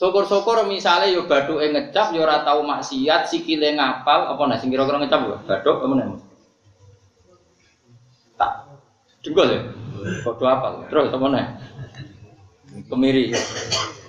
[0.02, 4.98] Syukur-syukur misalnya yo bathuke ngecap yo ora tau maksiat, sikile ngapal apa nah sing kira-kira
[4.98, 6.06] ngecap yo bathuk apa meneh?
[8.34, 8.52] Tak.
[9.22, 9.62] Dengkul ya?
[10.26, 10.74] Padha apal.
[10.90, 11.46] Terus apa meneh?
[12.90, 13.30] Kemiri.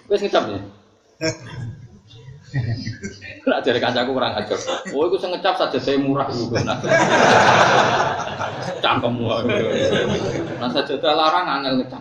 [0.09, 0.61] Wis ngecap ya?
[3.45, 4.57] Nak jare kancaku kurang ajar.
[4.97, 6.57] Oh, iku sing ngecap saja saya murah iku.
[6.57, 6.81] Nah.
[8.81, 9.29] Cangkemmu.
[10.57, 12.01] Nah saja larang angel ngecap.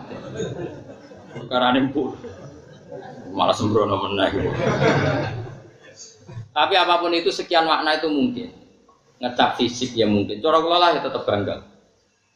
[1.36, 2.16] Perkara pun
[3.32, 4.30] malah sembrono meneh.
[6.52, 8.48] Tapi apa pun itu sekian makna itu mungkin.
[9.18, 10.38] Ngecap fisik ya mungkin.
[10.44, 11.64] Cara kula lah ya tetep bangga.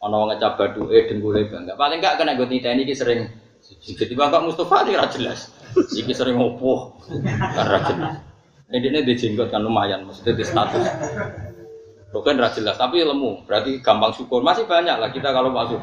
[0.01, 1.77] Ana wong ngecap baduke dengkule bangga.
[1.77, 3.29] Paling enggak kena gue titeni iki sering
[3.67, 5.51] jadi Bapak Mustafa ini jelas.
[5.75, 8.15] Iki sering ngopo karena jelas.
[8.67, 10.85] Ini dia kan lumayan, maksudnya di status.
[12.15, 13.43] Bukan ra jelas, tapi lemu.
[13.51, 14.39] Berarti gampang syukur.
[14.39, 15.77] Masih banyak lah kita kalau masuk.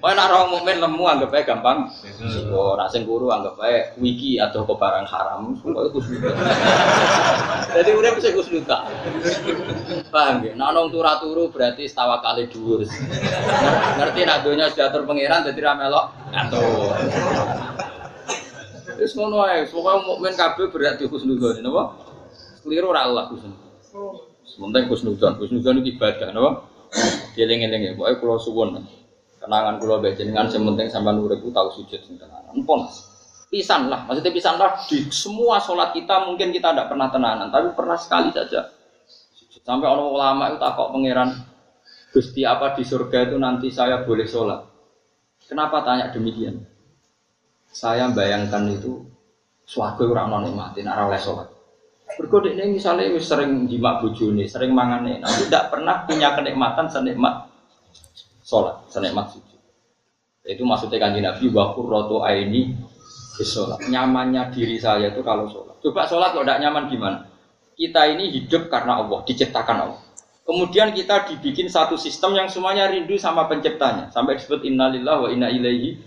[0.00, 1.92] Oh, nak orang mukmin lemu anggap aja gampang
[2.32, 2.80] syukur.
[2.80, 5.52] Nak guru anggap aja wiki atau ke barang haram.
[5.60, 6.32] Semua itu sudah.
[7.76, 8.88] Jadi udah bisa kusnuta.
[10.08, 10.56] Paham ya?
[10.56, 12.80] Nak nong turu berarti setawa kali dhuwur.
[14.00, 16.96] Ngerti nak dunia sudah terpengiran jadi ramelok ngatur.
[18.96, 22.00] Wis ngono ae, pokoke mukmin kabeh berarti husnudzon, napa?
[22.64, 24.35] Keliru ora Allah husnudzon.
[24.46, 26.70] Sementara kusnudon, kusnudon itu ibadah, no?
[27.34, 28.68] Dieling-eling ya, pokoknya kalau suwun,
[29.42, 32.54] kenangan kalau baca dengan sementing sampai nurut itu tahu sujud sing tenanan.
[32.54, 32.86] Empon,
[33.50, 37.74] pisan lah, maksudnya pisan lah di semua sholat kita mungkin kita tidak pernah tenanan, tapi
[37.74, 38.70] pernah sekali saja.
[39.66, 41.30] Sampai orang ulama itu takut pangeran,
[42.14, 44.62] Gusti apa di surga itu nanti saya boleh sholat.
[45.42, 46.62] Kenapa tanya demikian?
[47.68, 49.04] Saya bayangkan itu
[49.66, 51.55] suatu orang non nak oleh sholat.
[52.14, 57.50] Berkode ini misalnya sering jimak bujuni, sering mangane, tapi tidak pernah punya kenikmatan senikmat
[58.46, 59.58] sholat, senikmat sujud.
[60.46, 62.78] Itu maksudnya kan Nabi wakur roto aini
[63.42, 63.82] sholat.
[63.90, 65.82] Nyamannya diri saya itu kalau sholat.
[65.82, 67.18] Coba sholat kalau tidak nyaman gimana?
[67.76, 70.00] Kita ini hidup karena Allah, diciptakan Allah.
[70.46, 74.14] Kemudian kita dibikin satu sistem yang semuanya rindu sama penciptanya.
[74.14, 75.98] Sampai disebut innalillah wa inna ilaihi.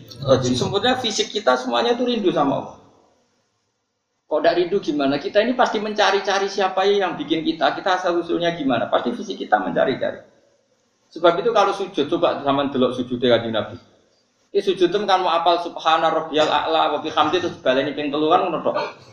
[0.55, 2.75] Sebetulnya fisik kita semuanya itu rindu sama Allah.
[4.29, 5.17] Kok tidak rindu gimana?
[5.17, 7.73] Kita ini pasti mencari-cari siapa yang bikin kita.
[7.73, 8.85] Kita asal usulnya gimana?
[8.85, 10.21] Pasti fisik kita mencari-cari.
[11.09, 13.73] Sebab itu kalau sujud, coba sama delok sujud dari Nabi.
[14.53, 18.29] Ini sujud itu kan mau apal subhana rabbiyal a'la wa bihamdi terus baleni ping telu
[18.33, 18.61] kan ngono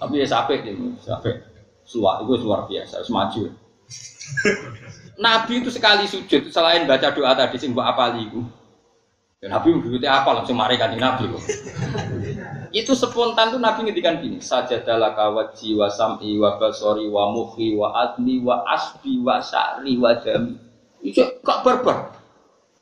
[0.01, 1.45] Tapi ya gitu, sampai
[1.85, 3.53] suwa itu luar biasa, semaju.
[5.17, 8.41] Nabi itu sekali sujud selain baca doa tadi sing mbok apali iku.
[9.41, 11.43] Ya, Nabi begitu apa langsung mari kan Nabi kok.
[12.71, 17.75] Itu spontan tuh Nabi ngedikan gini, saja dalam kawaji wa sam'i wa basori wa muhi
[17.75, 20.57] wa admi wa asbi wa sa'ri wa jami.
[21.03, 22.15] Itu kok berber.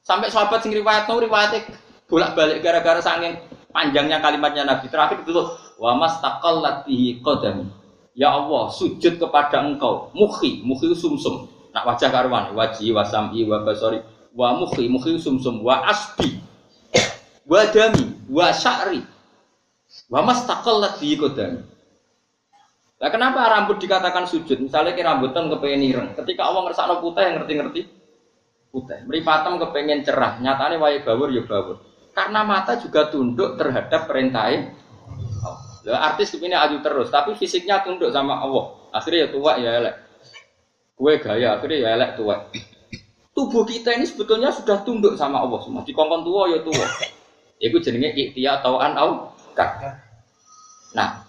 [0.04, 1.64] Sampai sahabat sing riwayat no riwayatnya
[2.04, 3.40] bolak-balik gara-gara saking
[3.72, 7.68] panjangnya kalimatnya Nabi terakhir itu tuh wa mastaqallat bihi qadami.
[8.14, 10.14] Ya Allah, sujud kepada Engkau.
[10.14, 11.50] Muhi, muhi sumsum.
[11.74, 13.98] Nak wajah karwan, waji wa sam'i wa basori
[14.34, 16.42] wa muhi, muhi sumsum wa asbi
[17.44, 19.04] wa dami wa sya'ri
[20.12, 21.74] wa mastaqallat bi qadami
[22.94, 24.64] Nah, kenapa rambut dikatakan sujud?
[24.64, 26.08] Misalnya ke rambutan kepengen ireng.
[26.16, 27.80] Ketika Allah ngersakno putih yang ngerti-ngerti
[28.72, 28.98] putih.
[29.04, 30.40] Meripatem kepengen cerah.
[30.40, 31.84] Nyatanya wae bawur ya bawur.
[32.16, 34.72] Karena mata juga tunduk terhadap perintahnya.
[35.84, 38.72] Lah artis kepini aju terus, tapi fisiknya tunduk sama Allah.
[38.88, 39.94] Akhirnya ya tua ya elek.
[40.96, 42.48] Kue gaya akhirnya ya elek tua.
[43.36, 45.84] Tubuh kita ini sebetulnya sudah tunduk sama Allah semua.
[45.84, 46.86] Di kongkong tua ya tua.
[47.60, 48.80] Itu jenenge ikhtiar atau
[50.94, 51.26] Nah,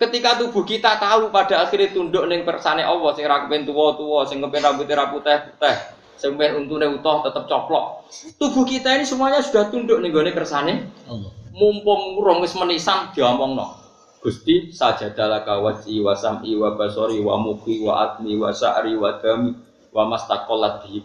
[0.00, 4.40] ketika tubuh kita tahu pada akhirnya tunduk neng persane Allah sing ra kepen tuwa-tuwa, sing
[4.40, 5.76] kepen rambutnya ra putih-putih,
[6.16, 8.08] sing kepen untune utuh tetep coplok.
[8.40, 11.32] Tubuh kita ini semuanya sudah tunduk ning gone kersane Allah.
[11.54, 13.80] Mumpung urung wis menisan diomongno.
[14.24, 19.52] Gusti sajadalah kawaji wa sam'i wa basori wa muki wa atmi wa sa'ri wa dami
[19.92, 21.04] wa mastaqallat bihi.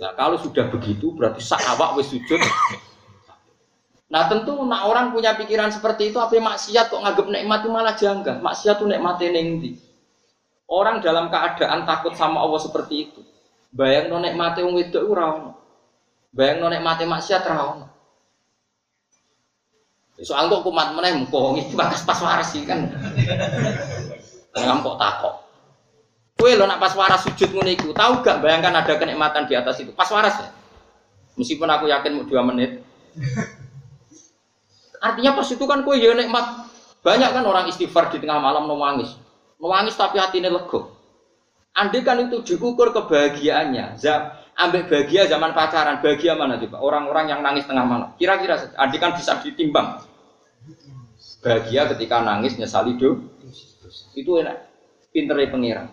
[0.00, 2.40] Nah, kalau sudah begitu berarti sak awak wis sujud
[4.08, 7.94] Nah tentu nak orang punya pikiran seperti itu apa maksiat kok nganggep nikmat itu malah
[7.94, 8.40] janggal.
[8.40, 9.70] Maksiat itu nikmatnya nengdi.
[10.68, 13.20] Orang dalam keadaan takut sama Allah seperti itu.
[13.68, 15.52] Bayang nonek mati wong wedok ora.
[16.32, 17.86] Bayang nonek mati maksiat ora ono.
[20.18, 22.90] Soal kok kumat meneh mumpung iki pas pas waras kan.
[24.56, 25.34] Ngam kok takok.
[26.38, 29.90] Kue lo nak pas waras sujud iku, tahu gak bayangkan ada kenikmatan di atas itu.
[29.90, 30.48] Pas waras ya.
[31.34, 32.82] Meskipun aku yakin mau dua menit.
[34.98, 36.68] Artinya pas itu kan kue ya nikmat.
[37.02, 39.14] Banyak kan orang istighfar di tengah malam nangis.
[39.58, 40.94] Nangis tapi hatinya lego.
[41.78, 44.02] Andai kan itu diukur kebahagiaannya,
[44.58, 46.82] ambek bahagia zaman pacaran, bahagia mana coba?
[46.82, 48.10] Orang-orang yang nangis tengah malam.
[48.18, 50.02] Kira-kira andai kan bisa ditimbang.
[51.38, 53.22] Bahagia ketika nangis nyesali do,
[54.18, 54.66] itu enak.
[55.14, 55.86] Pinternya pengiran.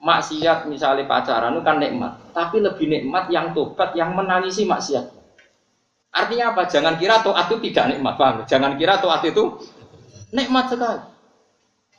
[0.00, 5.15] Maksiat misalnya pacaran itu kan nikmat, tapi lebih nikmat yang tobat yang menangisi maksiat.
[6.16, 6.64] Artinya apa?
[6.64, 8.48] Jangan kira toat itu tidak nikmat, paham?
[8.48, 9.60] Jangan kira toat itu
[10.32, 11.04] nikmat sekali.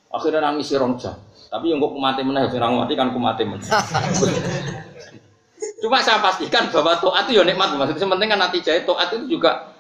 [0.09, 1.13] Akhirnya nangis rong jam.
[1.47, 3.63] Tapi yang kok mati meneh, sing mati kan ku mati meneh.
[5.78, 7.78] Cuma saya pastikan bahwa toat itu ya nikmat.
[7.78, 9.78] Maksudnya yang penting kan nanti jahit toat itu juga.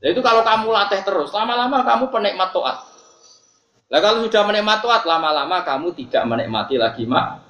[0.00, 2.82] Nah itu kalau kamu latih terus, lama-lama kamu penikmat toat.
[3.90, 7.46] Nah kalau sudah menikmat toat, lama-lama kamu tidak menikmati lagi mak.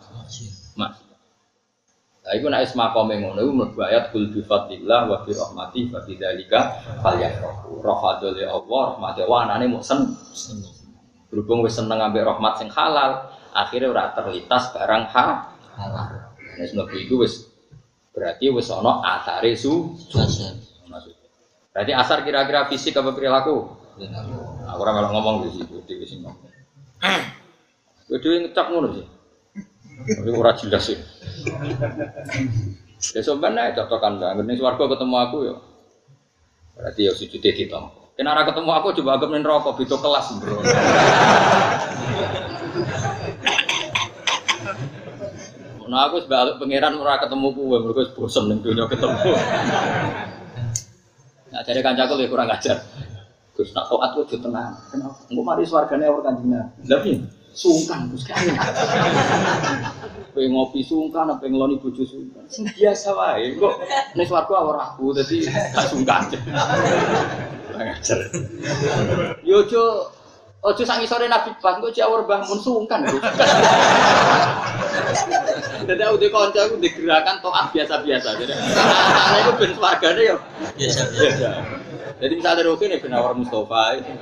[2.31, 5.91] Nah itu nak isma kome ngono itu mlebu ayat kul bi fadlillah wa bi rahmati
[5.91, 7.83] fa bi dzalika falyafrahu.
[7.83, 10.15] Rahmatul Allah, rahmate wa anane mau sen.
[11.27, 15.27] Berhubung wis seneng ambek rahmat sing halal, akhirnya ora terlintas barang ha
[15.75, 16.07] halal.
[16.55, 17.51] Nah sebab itu wis
[18.15, 19.99] berarti wis ana asare su.
[21.75, 23.75] Berarti asar kira-kira fisik apa perilaku?
[24.71, 26.31] Aku ora ngomong di situ, di sini.
[28.07, 29.07] Kudu ngecap ngono sih.
[30.07, 30.99] Tapi ora jelas sih.
[33.17, 34.45] Ya sebenarnya cocokan banget.
[34.45, 35.57] Nih swarga ketemu aku ya.
[36.77, 37.81] Berarti ya sujud itu.
[38.17, 40.61] Kenara ketemu aku coba anggap nih rokok, itu kelas bro.
[45.91, 49.35] Nah aku sebalik pangeran ora ketemu kue, mereka bosen nih dunia ketemu.
[51.51, 52.79] Nah jadi kancaku lebih kurang ajar.
[53.59, 54.77] Terus nak toat kudu tenang.
[54.93, 55.19] Kenapa?
[55.27, 56.55] Engko mari swargane ora kanjeng
[56.87, 57.11] Tapi
[57.51, 58.39] sungkan kan.
[60.31, 62.47] Pengen ngopi sungkan, apa ngeloni bojo sungkan.
[62.47, 63.59] Sing biasa wae.
[63.59, 63.75] Kok
[64.15, 66.31] nek swarga ora aku dadi gak sungkan.
[67.71, 68.19] Kurang ajar.
[69.43, 69.83] Yo ojo
[70.61, 73.03] ojo sak ngisore Nabi Pas kok jawur Mbah Mun sungkan.
[75.91, 78.29] Dadi aku di kanca aku digerakan toat biasa-biasa.
[78.39, 80.37] Jadi ana iku ben swargane yo
[80.79, 81.03] Biasa.
[81.11, 81.51] biasa.
[82.21, 84.13] Jadi misalnya Roke nih benar Mustafa itu,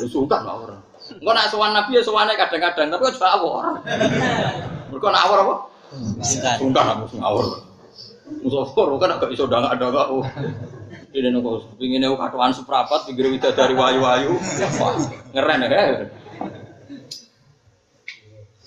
[0.00, 0.80] lu sungkan lah orang.
[1.18, 3.82] Enggak nak sowan Nabi ya sowannya kadang-kadang, tapi kok awor.
[4.90, 5.54] Mereka nak awor apa?
[6.58, 7.46] Sungkan lah musuh awor.
[8.44, 10.06] Mustafa Roke nak gak bisa udah ada gak.
[10.12, 10.24] Oh.
[11.16, 14.36] Ini nunggu pingin aku katuan suprapat, pikir wida dari wayu-wayu.
[15.32, 16.04] Ngeren ya.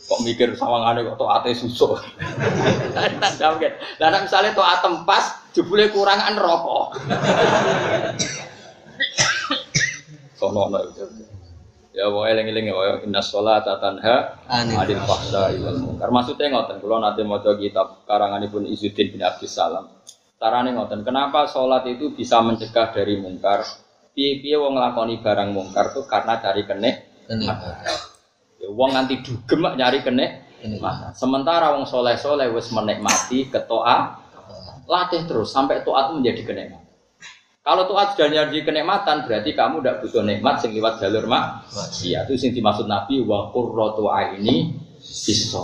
[0.10, 1.96] Kok mikir sawangannya kok toate susu.
[2.92, 3.74] Tak kan.
[4.02, 6.98] Lah nek misale toat tempas, jebule kurangan rokok.
[10.42, 10.82] Sono ana.
[11.92, 16.08] Ya wae eling-eling ya wae inna sholata tanha Anil fahsai wal munkar.
[16.08, 19.92] Maksudnya ngoten, kula nate maca kitab karanganipun Izzuddin bin Abdus Salam.
[20.40, 23.68] Carane ngoten, kenapa sholat itu bisa mencegah dari mungkar?
[24.16, 27.74] Piye-piye wong nglakoni barang mungkar tuh karena cari Kenikmatan.
[28.60, 30.00] Ya, wong nganti dugem nyari.
[30.02, 31.12] Kenikmatan.
[31.12, 34.18] Sementara wong soleh-soleh wis menikmati ketoa,
[34.88, 36.81] latih terus sampai toat menjadi kenikmatan.
[37.62, 41.70] Kalau toat sudah jadi kenikmatan, berarti kamu tidak butuh nikmat sing liwat jalur mak.
[42.02, 45.62] Iya, itu sing dimaksud Nabi wa qurratu aini bisa.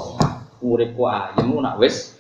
[0.62, 2.14] Uripku ayemu nak wis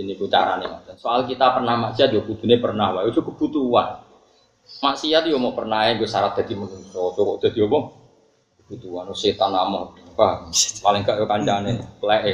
[0.00, 0.68] ini ku carane.
[0.96, 4.00] Soal kita pernah maksiat yo kudune pernah wae, itu kebutuhan.
[4.80, 7.78] Maksiat yo mau pernah ya gue syarat dadi manusa, kok dadi apa?
[8.64, 9.50] Kebutuhan oh, setan.
[9.50, 10.32] Wah,
[10.84, 12.32] paling gak yo kancane leke.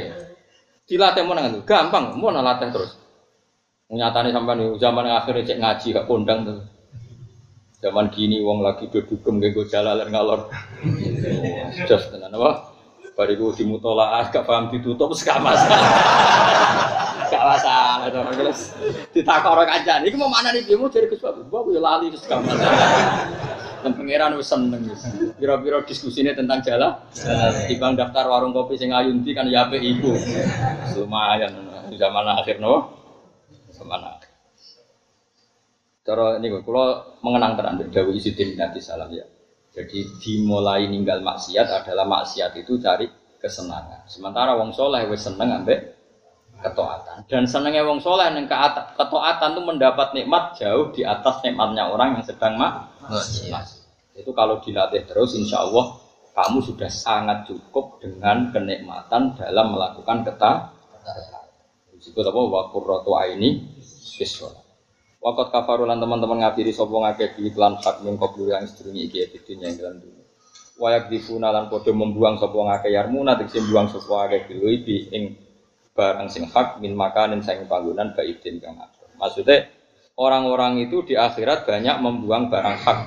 [0.87, 3.06] Dilatih mau nang gampang, mau latih terus.
[3.87, 6.59] Nyatane sampean yo zaman akhir cek ngaji gak kondang tuh.
[7.79, 10.51] Zaman gini wong lagi do dugem nggo jalalan ngalor.
[11.87, 12.67] Jos tenan apa?
[13.15, 15.87] Bariku dimutolaah gak paham ditutup wis gak masalah.
[18.11, 18.75] To terus
[19.15, 20.03] ditakok ora kancan.
[20.03, 21.47] Iki mau mana nih mau jadi Gus Babu.
[21.47, 23.23] Babu ya lali terus gak masalah.
[23.87, 24.99] Dan pangeran wis seneng wis.
[25.39, 26.91] Pira-pira diskusine tentang jalan.
[27.71, 30.11] Dibang daftar warung kopi sing ayunti kan ya apik iku.
[30.99, 31.55] Lumayan
[31.87, 32.96] di zaman akhir no.
[33.83, 34.31] Akhir.
[36.07, 39.27] Cara ini kalau mengenang tenan Dawi Izzuddin bin Abdus Salam ya.
[39.75, 43.05] Jadi dimulai ninggal maksiat adalah maksiat itu cari
[43.37, 44.07] kesenangan.
[44.09, 45.93] Sementara wong soleh wis seneng ambek
[46.63, 47.27] ketaatan.
[47.29, 52.25] Dan senengnya wong soleh yang ketaatan itu mendapat nikmat jauh di atas nikmatnya orang yang
[52.25, 52.89] sedang mak.
[53.05, 53.65] maksiat.
[54.17, 55.93] Itu kalau dilatih terus, insya Allah
[56.33, 60.73] kamu sudah sangat cukup dengan kenikmatan dalam melakukan keta.
[62.07, 62.39] Disebut apa?
[62.39, 63.67] Wakurrotu aini
[64.15, 64.63] biswala.
[65.19, 69.59] Wakot kafarulan teman-teman ngafiri sopo ngake di iklan hak min qablu yang sedurungi iki editin
[69.59, 70.23] yang dalam dulu.
[70.79, 75.35] Wayak difuna lan podo membuang sopo ngake yarmuna tegese buang sopo ngake bilui bi ing
[75.91, 78.79] barang sing hak min makanin sing panggonan baidin kang.
[79.19, 79.67] Maksudnya
[80.15, 82.99] orang-orang itu di akhirat banyak membuang barang hak.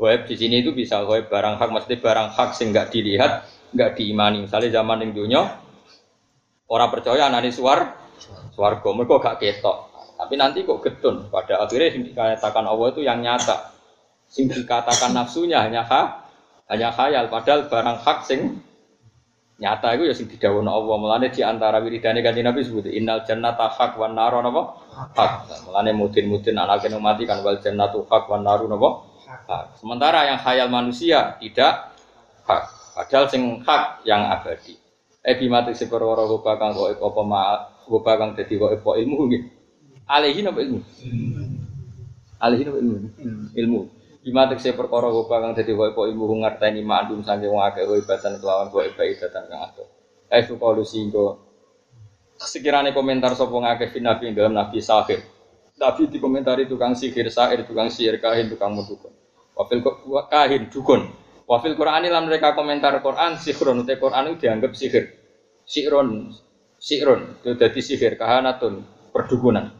[0.00, 3.44] Web di sini itu bisa web barang hak, maksudnya barang hak sing nggak dilihat
[3.76, 4.48] nggak diimani.
[4.48, 5.42] Misalnya zaman yang dunia
[6.70, 8.07] orang percaya anane suar
[8.52, 9.76] swarga mereka gak ketok.
[10.18, 11.30] Tapi nanti kok getun.
[11.30, 13.70] Pada akhirnya yang dikatakan Allah itu yang nyata.
[14.26, 16.26] Sing dikatakan nafsunya hanya ha,
[16.66, 17.30] hanya khayal.
[17.30, 18.58] Padahal barang hak sing
[19.62, 20.96] nyata itu ya sing didawono Allah.
[20.98, 24.62] Mulane di antara wiridane kanjeng Nabi sebut innal jannata hak wan naro napa?
[25.14, 25.30] Hak.
[25.70, 29.06] Mulane mudin-mudin anak kena mati kan wal jannatu hak wan naru napa?
[29.46, 29.78] Hak.
[29.78, 31.94] Sementara yang khayal manusia tidak
[32.42, 32.74] hak.
[32.98, 34.74] Padahal sing hak yang abadi.
[35.22, 36.98] Eh bimati seperwara rupa kang kok
[37.88, 39.42] rupa kang dadi kok apa ilmu nggih.
[40.04, 40.80] Alaihi napa ilmu?
[42.38, 42.96] Alaihi napa ilmu?
[43.56, 43.80] Ilmu.
[44.22, 48.36] Bima tekse perkara rupa kang dadi kok apa ilmu ngerteni ma'lum saking wong akeh ibatan
[48.38, 49.88] kelawan kok ibatan kang adoh.
[50.28, 51.48] Eh sukalu singgo
[52.38, 55.18] sekiranya komentar sapa ngakeh fi nabi dalam nabi sahir.
[55.78, 59.14] Nabi dikomentari tukang sihir, sahir, tukang sihir, kahin, tukang mudukun.
[59.54, 59.78] Wafil
[60.26, 61.06] kahin, dukun.
[61.46, 65.14] Wafil Quran lan mereka komentar Quran sihron te Quran itu dianggap sihir.
[65.62, 66.34] Sihron,
[66.78, 69.74] sihron itu jadi sihir kahanatun perdukunan.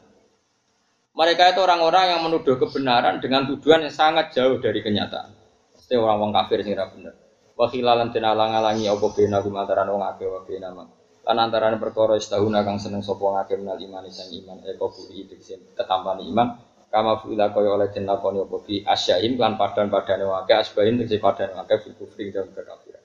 [1.19, 5.35] Mereka itu orang-orang yang menuduh kebenaran dengan tujuan yang sangat jauh dari kenyataan.
[5.75, 7.15] Pasti orang-orang kafir sing ora bener.
[7.59, 10.87] Wa khilalan alang-alangi apa bena gumantaran wong akeh wa bena mang.
[11.27, 15.61] Lan antarané perkara istahuna kang seneng sapa ngakeh menal iman sang iman eko buli diksin
[15.75, 16.57] ketampane iman
[16.89, 21.53] kama fuila kaya oleh den lakoni apa bi asyahim lan padan-padane wake asbahin tegese padan
[21.53, 22.98] wake fil kufri dalam kekafiran.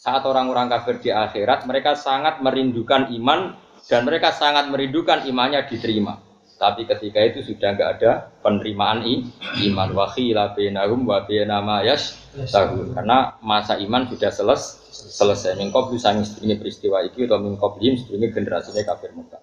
[0.00, 3.52] Saat orang-orang kafir di akhirat mereka sangat merindukan iman
[3.84, 6.16] dan mereka sangat merindukan imannya diterima.
[6.56, 9.28] Tapi ketika itu sudah nggak ada penerimaan i,
[9.68, 12.96] iman wa khila bainahum wa baina ma yashtahun.
[12.96, 15.60] Karena masa iman sudah seles, selesai.
[15.60, 19.36] Mingkob bisa ini peristiwa itu atau mingkob lim ini generasinya kafir muka.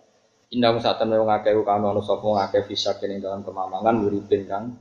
[0.49, 4.73] Indah saat temen ngakeh kanu anu sapa ngakeh bisa kene dalam kemamangan muridin kang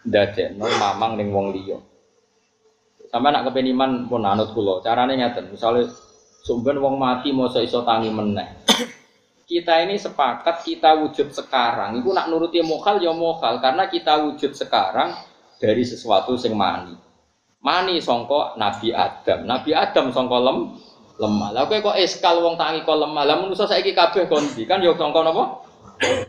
[0.00, 1.76] ndadekno mamang ning wong liya.
[3.14, 4.82] Sampai nak kepen iman pun anut kula.
[4.82, 5.86] Carane ngeten, misale
[6.42, 8.66] sumben wong mati mosok iso tangi meneh.
[9.46, 11.94] Kita ini sepakat kita wujud sekarang.
[12.02, 15.12] Iku nak nuruti mokal ya mokal karena kita wujud sekarang
[15.60, 16.96] dari sesuatu sing mani.
[17.60, 19.44] Mani songko Nabi Adam.
[19.44, 20.58] Nabi Adam songko lem
[21.20, 21.52] lemah.
[21.52, 23.22] Lah kok eskal wong tangi kok lemah.
[23.28, 25.63] Lah manusa saiki kabeh kondi kan ya sangka napa?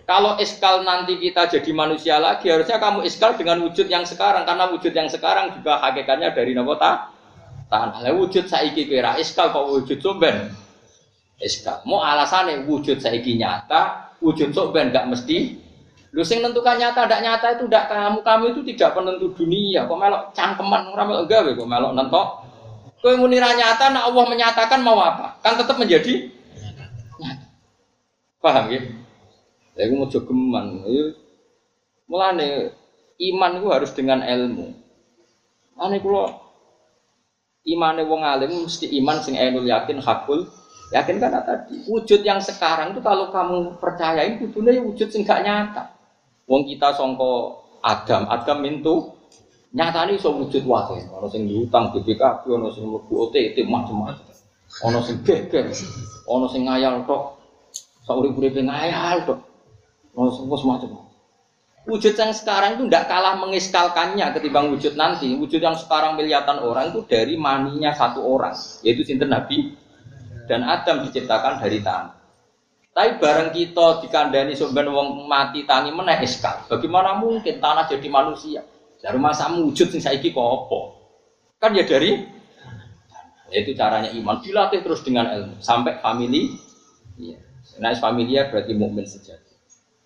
[0.05, 4.69] Kalau eskal nanti kita jadi manusia lagi harusnya kamu eskal dengan wujud yang sekarang karena
[4.69, 6.91] wujud yang sekarang juga hakikatnya dari napa ta?
[7.65, 8.05] Tanah.
[8.13, 10.53] Wujud saiki kira eskal kok wujud somben.
[11.41, 11.81] Eskal.
[11.89, 15.57] Mau alasannya wujud saiki nyata, wujud sok ben gak mesti.
[16.15, 19.83] Lu sing nentukan nyata ndak nyata itu ndak kamu, kamu itu tidak penentu dunia.
[19.83, 22.27] Kok melok cangkeman ora melok gawe kok melok nentok.
[23.03, 25.41] Kowe muni nyata nek Allah menyatakan mau apa?
[25.43, 26.31] Kan tetap menjadi
[27.19, 27.45] nyata.
[28.39, 28.81] Paham ya?
[29.75, 30.65] Iku mau geman.
[32.07, 32.71] Mulane
[33.19, 34.71] iman itu harus dengan ilmu.
[35.75, 36.31] Ane kula
[37.67, 40.47] imane wong alim mesti iman sing ainul yakin hakul
[40.93, 45.41] Yakin karena tadi wujud yang sekarang itu kalau kamu percayain itu ya wujud sing gak
[45.41, 45.97] nyata.
[46.45, 49.09] Wong kita songko Adam, Adam itu
[49.73, 51.01] nih so wujud wakil.
[51.09, 54.29] Ono sing diutang BPKB, ono sing mlebu OTT macam-macam.
[54.85, 55.73] Ono sing geger,
[56.29, 57.41] ono sing ngayal tok.
[58.05, 59.41] Saurip-uripe ngayal tok.
[60.15, 61.11] Sing macam-macam.
[61.85, 65.37] Wujud yang sekarang itu tidak kalah mengiskalkannya ketimbang wujud nanti.
[65.37, 69.75] Wujud yang sekarang miliatan orang itu dari maninya satu orang, yaitu sinten Nabi
[70.49, 72.15] dan Adam diciptakan dari tanah.
[72.95, 76.63] Tapi bareng kita dikandani sumber wong mati tangi meneh eskal.
[76.71, 78.63] Bagaimana mungkin tanah jadi manusia?
[78.97, 80.71] Dari masa wujud sing saiki kok?
[81.59, 82.17] Kan ya dari
[83.53, 86.55] itu caranya iman dilatih terus dengan ilmu sampai family.
[87.19, 87.37] Iya.
[87.77, 89.44] Nah, familia berarti mukmin sejati.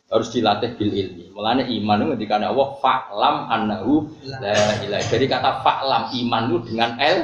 [0.10, 1.30] Harus dilatih bil ilmi.
[1.38, 4.99] Mulane iman itu ketika Allah fa'lam annahu la.
[5.06, 7.18] Dari kata fa'lam iman itu dengan el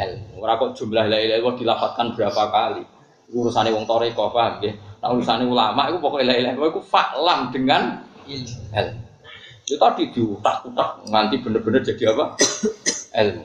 [0.00, 0.40] ilmu.
[0.40, 2.82] Ora kok jumlah la ilaha dilafatkan berapa kali.
[3.32, 4.72] Urusane wong toreko paham nggih.
[5.04, 9.00] Nah urusane ulama iku pokoke la ilaha iku faklam dengan ilmu.
[9.64, 12.36] Itu tadi diutak-utak nganti bener-bener jadi apa?
[13.24, 13.44] ilmu.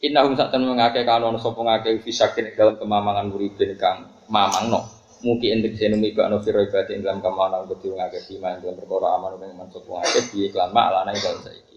[0.00, 4.99] Innahum sa'tan mengake kanon sapa ngake fisakin dalam kemamangan muridin kang mamangno.
[5.20, 8.80] Mugi entek senumi ba no firo ibadi ing dalam kemamangan kudu ngake bima ing dalam
[8.80, 11.76] perkara aman ing man sapa ngake bi iklan mak lana ing saiki.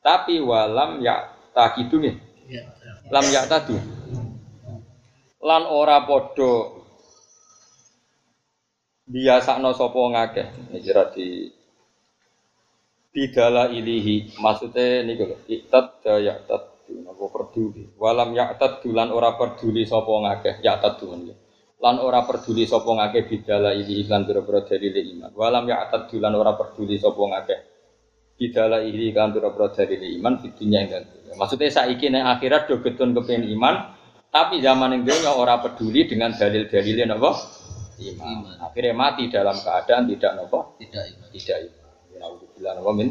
[0.00, 2.16] Tapi walam ya takidu nih
[3.12, 3.76] lam ya tadi.
[5.44, 6.80] Lan ora podo
[9.10, 11.52] biasa no sopo ngakeh ini kira di
[13.12, 14.40] bidala ilihi.
[14.40, 15.86] Maksudnya ini kalau ikat
[16.24, 21.12] ya tadu nopo peduli walam ya tadu lan ora peduli sopo ngakeh ya tadu
[21.80, 26.36] lan ora peduli sopo ngakeh bidala ilihi lan biro-biro dari iman walam ya tadu lan
[26.36, 27.58] ora peduli sopo ngakeh
[28.36, 33.46] bidala ilihi lan biro-biro dari iman fitunya yang Maksudnya saiki nek akhirat do getun kepen
[33.54, 33.94] iman,
[34.30, 37.34] Tapi zaman yang dunia orang peduli dengan dalil-dalilnya napa?
[37.98, 38.46] Iman.
[38.46, 38.56] Iman.
[38.62, 40.70] Akhirnya mati dalam keadaan tidak napa?
[40.78, 41.28] Tidak iman.
[41.34, 41.82] Tidak iman.
[42.14, 43.08] Nauzubillah napa min